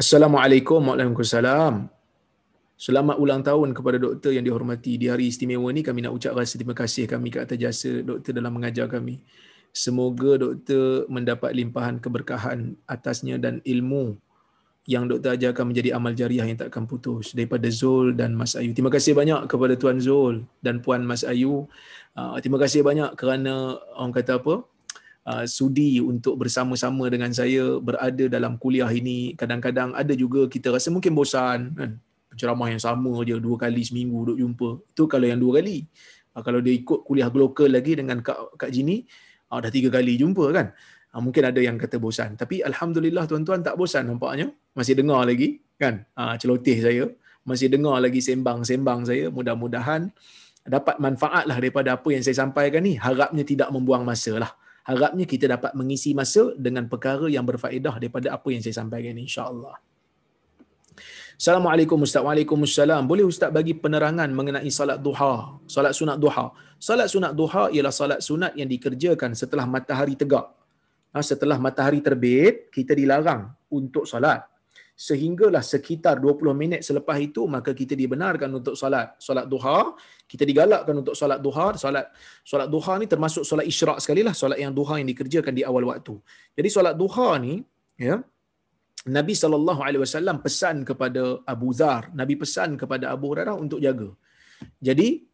[0.00, 1.99] Assalamualaikum warahmatullahi wabarakatuh.
[2.80, 4.96] Selamat ulang tahun kepada doktor yang dihormati.
[4.96, 8.32] Di hari istimewa ini kami nak ucap rasa terima kasih kami ke atas jasa doktor
[8.32, 9.20] dalam mengajar kami.
[9.68, 14.16] Semoga doktor mendapat limpahan keberkahan atasnya dan ilmu
[14.88, 18.72] yang doktor ajarkan menjadi amal jariah yang takkan putus daripada Zul dan Mas Ayu.
[18.72, 21.68] Terima kasih banyak kepada Tuan Zul dan Puan Mas Ayu.
[22.16, 24.64] Uh, terima kasih banyak kerana orang kata apa?
[25.28, 29.36] Uh, sudi untuk bersama-sama dengan saya berada dalam kuliah ini.
[29.36, 32.00] Kadang-kadang ada juga kita rasa mungkin bosan kan.
[32.40, 34.68] Ceramah yang sama je dua kali seminggu duk jumpa.
[34.96, 35.84] Itu kalau yang dua kali.
[36.32, 39.04] Uh, kalau dia ikut kuliah global lagi dengan Kak, Kak Jini,
[39.52, 40.72] uh, dah tiga kali jumpa kan.
[41.10, 42.38] Ha, mungkin ada yang kata bosan.
[42.38, 44.54] Tapi Alhamdulillah tuan-tuan tak bosan nampaknya.
[44.78, 47.04] Masih dengar lagi kan ha, celoteh saya.
[47.42, 49.26] Masih dengar lagi sembang-sembang saya.
[49.26, 50.06] Mudah-mudahan
[50.62, 52.94] dapat manfaat lah daripada apa yang saya sampaikan ni.
[52.94, 54.54] Harapnya tidak membuang masa lah.
[54.86, 59.26] Harapnya kita dapat mengisi masa dengan perkara yang berfaedah daripada apa yang saya sampaikan ni
[59.26, 59.89] insyaAllah.
[61.40, 62.20] Assalamualaikum Ustaz.
[62.20, 63.08] Waalaikumsalam.
[63.08, 66.52] Boleh Ustaz bagi penerangan mengenai salat duha, salat sunat duha.
[66.76, 70.52] Salat sunat duha ialah salat sunat yang dikerjakan setelah matahari tegak.
[71.16, 74.44] Ha, setelah matahari terbit kita dilarang untuk solat
[74.92, 79.96] sehinggalah sekitar 20 minit selepas itu maka kita dibenarkan untuk solat solat duha
[80.28, 81.72] kita digalakkan untuk solat duha.
[81.80, 82.12] Solat
[82.44, 85.88] solat duha ni termasuk solat isyraq sekali lah solat yang duha yang dikerjakan di awal
[85.88, 86.20] waktu.
[86.52, 87.64] Jadi solat duha ni
[87.96, 88.20] ya
[89.08, 94.12] Nabi sallallahu alaihi wasallam pesan kepada Abu Zar Nabi pesan kepada Abu Hurairah untuk jaga
[94.76, 95.24] jadi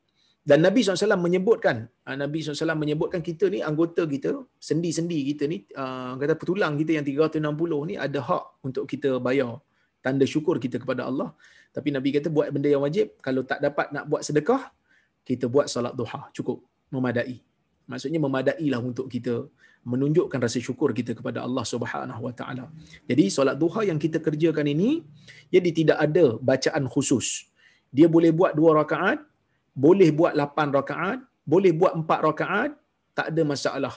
[0.47, 5.67] dan Nabi SAW menyebutkan, ah, Nabi SAW menyebutkan kita ni anggota kita, sendi-sendi kita ni,
[5.75, 9.59] uh, kata petulang kita yang 360 ni ada hak untuk kita bayar
[9.99, 11.35] tanda syukur kita kepada Allah.
[11.75, 14.71] Tapi Nabi kata buat benda yang wajib, kalau tak dapat nak buat sedekah,
[15.27, 16.63] kita buat salat duha, cukup,
[16.95, 17.43] memadai.
[17.91, 19.51] Maksudnya memadai lah untuk kita
[19.87, 22.65] menunjukkan rasa syukur kita kepada Allah Subhanahu Wa Taala.
[23.07, 25.07] Jadi solat duha yang kita kerjakan ini,
[25.55, 27.47] jadi tidak ada bacaan khusus.
[27.95, 29.23] Dia boleh buat dua rakaat,
[29.77, 32.71] boleh buat 8 rakaat, boleh buat 4 rakaat,
[33.13, 33.95] tak ada masalah.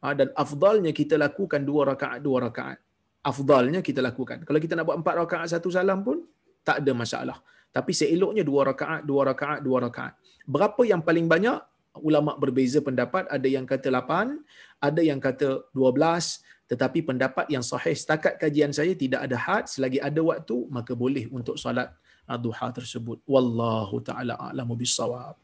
[0.00, 2.78] Ha, dan afdalnya kita lakukan 2 rakaat, 2 rakaat.
[3.20, 4.46] Afdalnya kita lakukan.
[4.46, 6.22] Kalau kita nak buat 4 rakaat satu salam pun,
[6.62, 7.36] tak ada masalah.
[7.74, 10.12] Tapi seeloknya 2 rakaat, 2 rakaat, 2 rakaat.
[10.46, 11.58] Berapa yang paling banyak?
[12.00, 13.28] Ulama berbeza pendapat.
[13.28, 14.40] Ada yang kata 8,
[14.80, 16.42] ada yang kata 12.
[16.70, 19.66] Tetapi pendapat yang sahih setakat kajian saya tidak ada had.
[19.66, 21.92] Selagi ada waktu, maka boleh untuk salat
[22.38, 23.18] duha tersebut.
[23.26, 25.34] Wallahu taala a'lamu bissawab.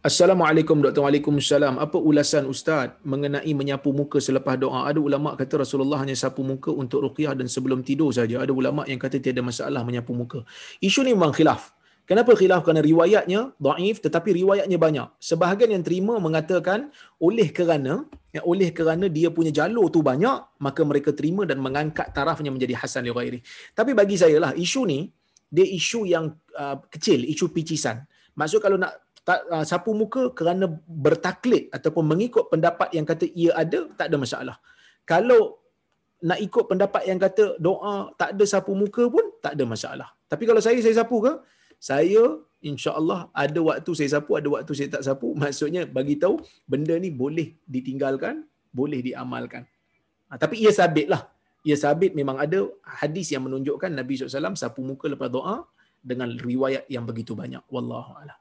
[0.04, 1.00] Assalamualaikum Dr.
[1.00, 1.80] Waalaikumsalam.
[1.80, 4.84] Apa ulasan Ustaz mengenai menyapu muka selepas doa?
[4.84, 8.44] Ada ulama kata Rasulullah hanya sapu muka untuk ruqyah dan sebelum tidur saja.
[8.44, 10.44] Ada ulama yang kata tiada masalah menyapu muka.
[10.84, 11.72] Isu ni memang khilaf.
[12.04, 12.68] Kenapa khilaf?
[12.68, 15.08] Kerana riwayatnya daif tetapi riwayatnya banyak.
[15.24, 16.92] Sebahagian yang terima mengatakan
[17.24, 18.04] oleh kerana
[18.36, 22.76] ya, oleh kerana dia punya jalur tu banyak, maka mereka terima dan mengangkat tarafnya menjadi
[22.76, 23.40] hasan li ghairi.
[23.72, 25.08] Tapi bagi saya lah isu ni
[25.48, 26.28] dia isu yang
[26.60, 28.04] uh, kecil, isu picisan.
[28.36, 33.56] Maksud kalau nak tak, uh, sapu muka kerana bertaklid ataupun mengikut pendapat yang kata ia
[33.56, 34.56] ada, tak ada masalah.
[35.08, 35.64] Kalau
[36.24, 40.10] nak ikut pendapat yang kata doa tak ada sapu muka pun tak ada masalah.
[40.32, 41.34] Tapi kalau saya saya sapu ke?
[41.84, 45.36] saya insya-Allah ada waktu saya sapu, ada waktu saya tak sapu.
[45.36, 49.68] Maksudnya bagi tahu benda ni boleh ditinggalkan, boleh diamalkan.
[50.32, 51.28] Ha, tapi ia sabit lah.
[51.68, 52.72] Ia sabit memang ada
[53.04, 55.68] hadis yang menunjukkan Nabi SAW sapu muka lepas doa
[56.00, 57.64] dengan riwayat yang begitu banyak.
[57.68, 58.40] Wallahu a'lam.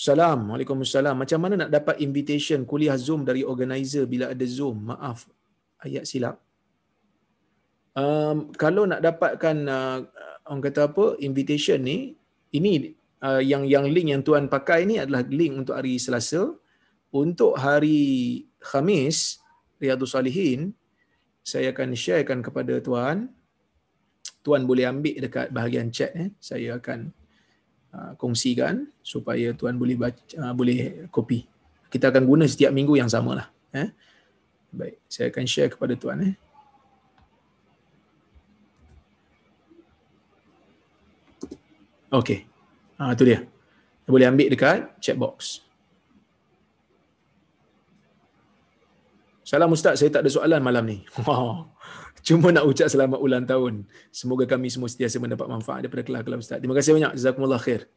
[0.00, 1.12] Assalamualaikum Waalaikumsalam.
[1.12, 4.88] Macam mana nak dapat invitation kuliah Zoom dari organizer bila ada Zoom?
[4.88, 5.28] Maaf,
[5.76, 6.40] ayat silap.
[7.92, 10.00] Um, kalau nak dapatkan uh,
[10.48, 12.16] orang kata apa invitation ni
[12.56, 16.48] ini uh, yang yang link yang tuan pakai ni adalah link untuk hari Selasa
[17.12, 18.00] untuk hari
[18.56, 19.36] Khamis
[19.76, 20.72] Riyadhus Salihin
[21.44, 23.28] saya akan sharekan kepada tuan
[24.40, 27.12] tuan boleh ambil dekat bahagian chat eh saya akan
[27.94, 31.46] uh, kongsikan supaya tuan boleh baca, uh, boleh copy
[31.90, 33.90] kita akan guna setiap minggu yang samalah eh
[34.70, 36.34] baik saya akan share kepada tuan eh
[42.10, 42.42] Okey.
[42.98, 43.46] Ha, tu dia.
[44.02, 45.62] Boleh ambil dekat chat box.
[49.50, 51.02] Salam Ustaz, saya tak ada soalan malam ni.
[52.26, 53.82] Cuma nak ucap selamat ulang tahun.
[54.14, 56.62] Semoga kami semua sentiasa mendapat manfaat daripada kelak-kelak Ustaz.
[56.62, 57.18] Terima kasih banyak.
[57.18, 57.90] Jazakumullah khair.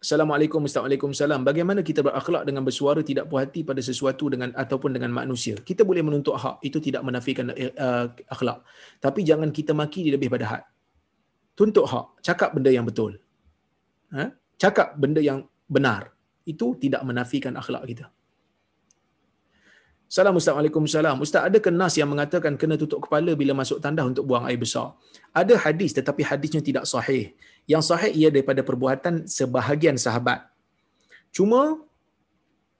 [0.00, 1.44] Assalamualaikum Waalaikumsalam.
[1.44, 5.60] Bagaimana kita berakhlak dengan bersuara tidak puas hati pada sesuatu dengan ataupun dengan manusia?
[5.60, 6.64] Kita boleh menuntut hak.
[6.64, 8.64] Itu tidak menafikan uh, akhlak.
[9.04, 10.64] Tapi jangan kita maki di lebih pada had.
[11.52, 12.24] Tuntut hak.
[12.24, 13.20] Cakap benda yang betul.
[14.16, 14.32] Ha?
[14.56, 16.16] Cakap benda yang benar.
[16.52, 18.06] Itu tidak menafikan akhlak kita.
[20.08, 21.20] Assalamualaikum salam.
[21.20, 24.96] Ustaz, ada kenas yang mengatakan kena tutup kepala bila masuk tandas untuk buang air besar?
[25.40, 27.36] Ada hadis tetapi hadisnya tidak sahih.
[27.68, 30.48] Yang sahih ia daripada perbuatan sebahagian sahabat.
[31.36, 31.76] Cuma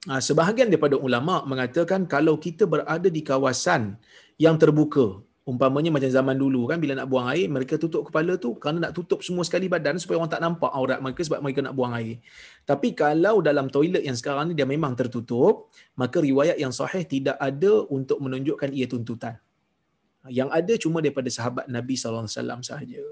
[0.09, 4.01] ah, sebahagian daripada ulama mengatakan kalau kita berada di kawasan
[4.41, 8.53] yang terbuka, umpamanya macam zaman dulu kan bila nak buang air mereka tutup kepala tu
[8.61, 11.73] kerana nak tutup semua sekali badan supaya orang tak nampak aurat mereka sebab mereka nak
[11.73, 12.21] buang air.
[12.69, 17.41] Tapi kalau dalam toilet yang sekarang ni dia memang tertutup, maka riwayat yang sahih tidak
[17.41, 19.41] ada untuk menunjukkan ia tuntutan.
[20.29, 23.03] Yang ada cuma daripada sahabat Nabi sallallahu alaihi wasallam sahaja.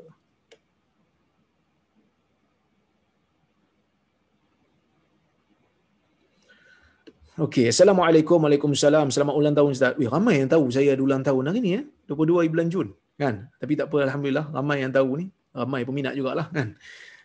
[7.38, 9.14] Okey, Assalamualaikum, Waalaikumsalam.
[9.14, 9.94] Selamat ulang tahun Ustaz.
[10.02, 11.82] Wih, ramai yang tahu saya ada ulang tahun hari ni ya.
[12.10, 12.98] 22 bulan Jun.
[13.14, 13.46] Kan?
[13.62, 14.50] Tapi tak apa, Alhamdulillah.
[14.50, 15.30] Ramai yang tahu ni.
[15.54, 16.50] Ramai peminat jugalah.
[16.50, 16.74] Kan?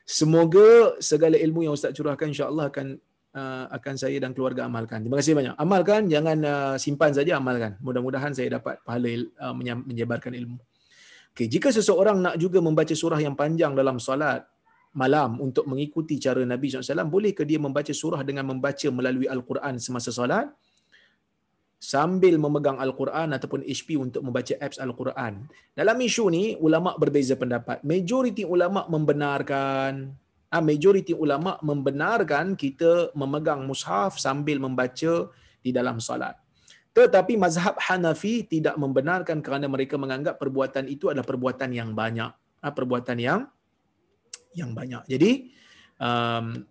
[0.05, 3.01] Semoga segala ilmu yang Ustaz curahkan insyaAllah akan
[3.33, 5.01] uh, akan saya dan keluarga amalkan.
[5.01, 5.57] Terima kasih banyak.
[5.57, 7.81] Amalkan, jangan uh, simpan saja amalkan.
[7.81, 10.61] Mudah-mudahan saya dapat pahala uh, menyebarkan ilmu.
[11.33, 14.45] Okay, jika seseorang nak juga membaca surah yang panjang dalam solat,
[14.93, 19.80] malam untuk mengikuti cara Nabi SAW, boleh ke dia membaca surah dengan membaca melalui Al-Quran
[19.80, 20.49] semasa solat?
[21.82, 25.51] Sambil memegang Al-Quran ataupun HP untuk membaca apps Al-Quran.
[25.74, 27.82] Dalam isu ni, ulama berbeza pendapat.
[27.82, 30.14] Majoriti ulama membenarkan
[30.53, 35.32] Ah, majoriti ulama membenarkan kita memegang mushaf sambil membaca
[35.64, 36.36] di dalam solat.
[36.93, 42.28] Tetapi mazhab Hanafi tidak membenarkan kerana mereka menganggap perbuatan itu adalah perbuatan yang banyak.
[42.61, 43.49] Ah, perbuatan yang
[44.57, 45.05] yang banyak.
[45.09, 45.53] Jadi
[46.00, 46.64] um,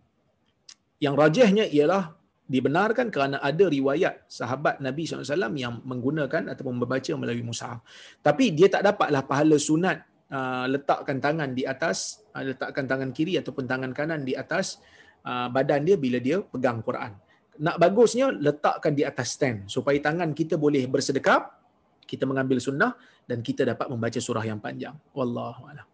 [1.01, 2.13] yang rajahnya ialah
[2.51, 7.79] dibenarkan kerana ada riwayat sahabat Nabi SAW yang menggunakan atau membaca melalui mushaf.
[8.19, 13.39] Tapi dia tak dapatlah pahala sunat uh, letakkan tangan di atas, uh, letakkan tangan kiri
[13.39, 14.83] ataupun tangan kanan di atas
[15.23, 17.15] uh, badan dia bila dia pegang Quran.
[17.61, 21.55] Nak bagusnya letakkan di atas stand supaya tangan kita boleh bersedekap,
[22.03, 24.95] kita mengambil sunnah dan kita dapat membaca surah yang panjang.
[25.15, 25.90] Wallahu a'lam.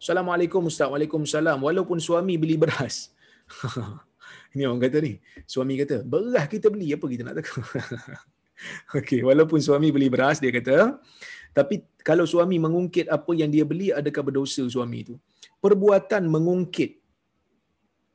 [0.00, 0.88] Assalamualaikum Ustaz.
[0.88, 1.60] Waalaikumsalam.
[1.60, 3.12] Walaupun suami beli beras.
[4.56, 5.20] Ini orang kata ni.
[5.44, 7.60] Suami kata, beras kita beli apa kita nak takut.
[8.98, 10.96] Okey, walaupun suami beli beras dia kata,
[11.52, 15.14] tapi kalau suami mengungkit apa yang dia beli adakah berdosa suami itu?
[15.60, 16.96] Perbuatan mengungkit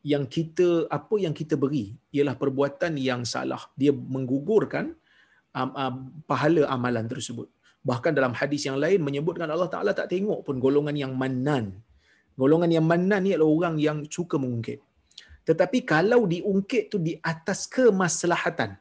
[0.06, 3.62] yang kita apa yang kita beri ialah perbuatan yang salah.
[3.78, 4.94] Dia menggugurkan
[5.54, 7.50] um, um, pahala amalan tersebut.
[7.90, 11.86] Bahkan dalam hadis yang lain menyebutkan Allah Ta'ala tak tengok pun golongan yang manan.
[12.34, 14.82] Golongan yang manan ni adalah orang yang suka mengungkit.
[15.46, 18.74] Tetapi kalau diungkit tu di atas kemaslahatan,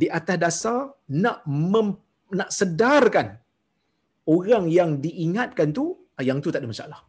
[0.00, 0.78] di atas dasar
[1.12, 1.88] nak mem,
[2.32, 3.36] nak sedarkan
[4.24, 5.84] orang yang diingatkan tu,
[6.16, 7.00] ah, yang tu tak ada masalah.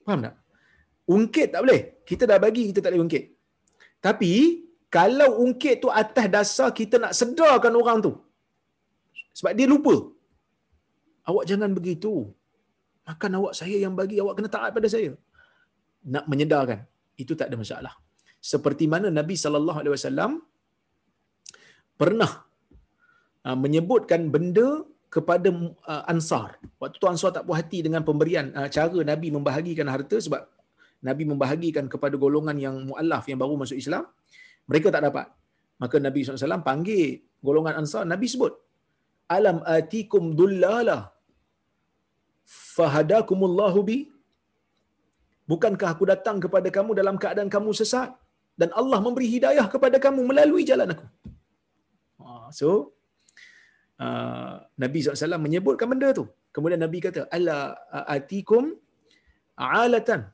[0.00, 0.34] Faham tak?
[1.04, 1.80] Ungkit tak boleh.
[2.08, 3.24] Kita dah bagi, kita tak boleh ungkit.
[4.00, 4.32] Tapi,
[4.88, 8.12] kalau ungkit tu atas dasar kita nak sedarkan orang tu,
[9.34, 9.94] sebab dia lupa.
[11.28, 12.30] Awak jangan begitu.
[13.08, 15.10] Makan awak saya yang bagi, awak kena taat pada saya.
[16.14, 16.80] Nak menyedarkan.
[17.22, 17.94] Itu tak ada masalah.
[18.52, 20.32] Seperti mana Nabi wasallam
[22.00, 22.32] pernah
[23.48, 25.48] uh, menyebutkan benda kepada
[25.92, 26.58] uh, Ansar.
[26.82, 30.42] Waktu tu Ansar tak puas hati dengan pemberian uh, cara Nabi membahagikan harta sebab
[31.04, 34.08] Nabi membahagikan kepada golongan yang mualaf yang baru masuk Islam.
[34.68, 35.28] Mereka tak dapat.
[35.76, 38.56] Maka Nabi SAW panggil golongan Ansar, Nabi sebut,
[39.36, 40.98] alam atikum dullala
[42.76, 43.98] fahadakumullahu bi?
[45.44, 48.10] Bukankah aku datang kepada kamu dalam keadaan kamu sesat?
[48.60, 51.06] Dan Allah memberi hidayah kepada kamu melalui jalan aku.
[52.22, 52.68] Ha, so
[53.98, 56.24] uh, Nabi SAW menyebutkan benda tu.
[56.54, 57.74] Kemudian Nabi kata ala
[58.16, 58.78] atikum
[59.58, 60.30] alatan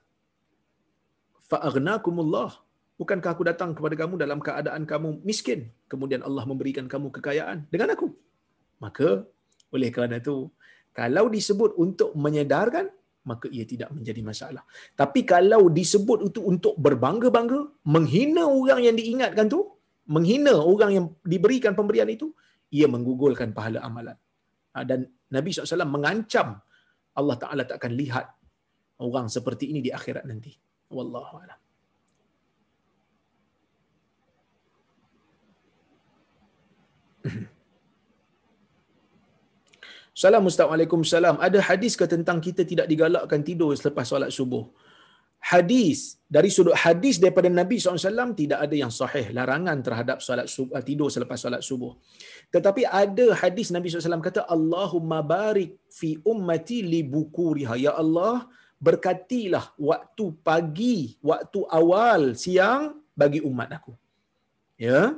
[1.48, 2.60] fa'aghnakumullah
[3.00, 5.72] bukankah aku datang kepada kamu dalam keadaan kamu miskin?
[5.88, 8.12] Kemudian Allah memberikan kamu kekayaan dengan aku
[8.80, 9.24] maka
[9.70, 10.50] oleh kerana itu
[10.90, 12.90] kalau disebut untuk menyedarkan
[13.20, 14.64] maka ia tidak menjadi masalah.
[14.96, 19.60] Tapi kalau disebut itu untuk berbangga-bangga menghina orang yang diingatkan tu
[20.08, 22.32] menghina orang yang diberikan pemberian itu
[22.72, 24.16] ia menggugurkan pahala amalan.
[24.74, 26.58] Ha, dan Nabi SAW mengancam
[27.14, 28.26] Allah Ta'ala tak akan lihat
[29.02, 30.54] orang seperti ini di akhirat nanti.
[30.90, 31.60] Wallahu a'lam.
[37.20, 37.52] Assalamualaikum
[40.20, 41.36] salam.
[41.46, 44.64] Ada hadis ke tentang kita tidak digalakkan tidur selepas solat subuh?
[45.40, 50.76] hadis dari sudut hadis daripada Nabi SAW tidak ada yang sahih larangan terhadap solat subuh,
[50.76, 51.96] uh, tidur selepas solat subuh.
[52.52, 57.74] Tetapi ada hadis Nabi SAW kata Allahumma barik fi ummati li bukuriha.
[57.80, 58.46] Ya Allah,
[58.78, 63.96] berkatilah waktu pagi, waktu awal, siang bagi umat aku.
[64.76, 65.16] Ya,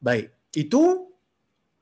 [0.00, 0.32] baik.
[0.56, 1.07] Itu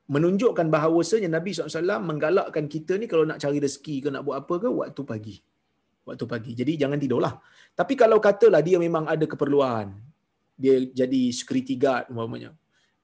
[0.07, 4.55] menunjukkan bahawasanya Nabi SAW menggalakkan kita ni kalau nak cari rezeki ke nak buat apa
[4.63, 5.37] ke waktu pagi.
[6.07, 6.51] Waktu pagi.
[6.55, 7.35] Jadi jangan tidurlah.
[7.75, 9.91] Tapi kalau katalah dia memang ada keperluan,
[10.55, 12.55] dia jadi security guard umpamanya.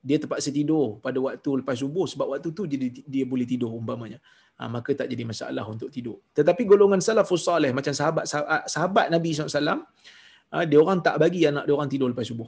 [0.03, 4.23] Dia terpaksa tidur pada waktu lepas subuh sebab waktu tu jadi dia boleh tidur umpamanya.
[4.59, 6.23] Ha, maka tak jadi masalah untuk tidur.
[6.39, 9.83] Tetapi golongan salafus salih macam sahabat sahabat, sahabat Nabi SAW,
[10.55, 12.47] ha, dia orang tak bagi anak dia orang tidur lepas subuh.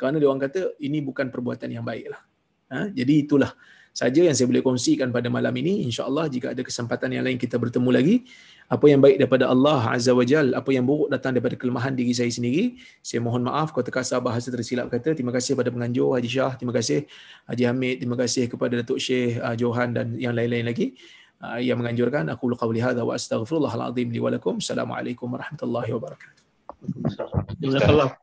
[0.00, 2.24] Kerana dia orang kata ini bukan perbuatan yang baik lah.
[2.72, 3.52] Ha, jadi itulah
[3.94, 5.86] saja yang saya boleh kongsikan pada malam ini.
[5.86, 8.16] InsyaAllah jika ada kesempatan yang lain kita bertemu lagi.
[8.66, 12.10] Apa yang baik daripada Allah Azza wa Jal, apa yang buruk datang daripada kelemahan diri
[12.10, 12.80] saya sendiri.
[13.04, 15.14] Saya mohon maaf kalau terkasar bahasa tersilap kata.
[15.14, 16.58] Terima kasih kepada penganjur Haji Shah.
[16.58, 17.06] Terima kasih
[17.46, 18.02] Haji Hamid.
[18.02, 20.98] Terima kasih kepada Datuk Syekh uh, Johan dan yang lain-lain lagi.
[21.38, 22.26] Uh, yang menganjurkan.
[22.32, 24.58] Aku luka wali hadha wa astaghfirullahaladzim li walakum.
[24.58, 26.40] Assalamualaikum warahmatullahi wabarakatuh.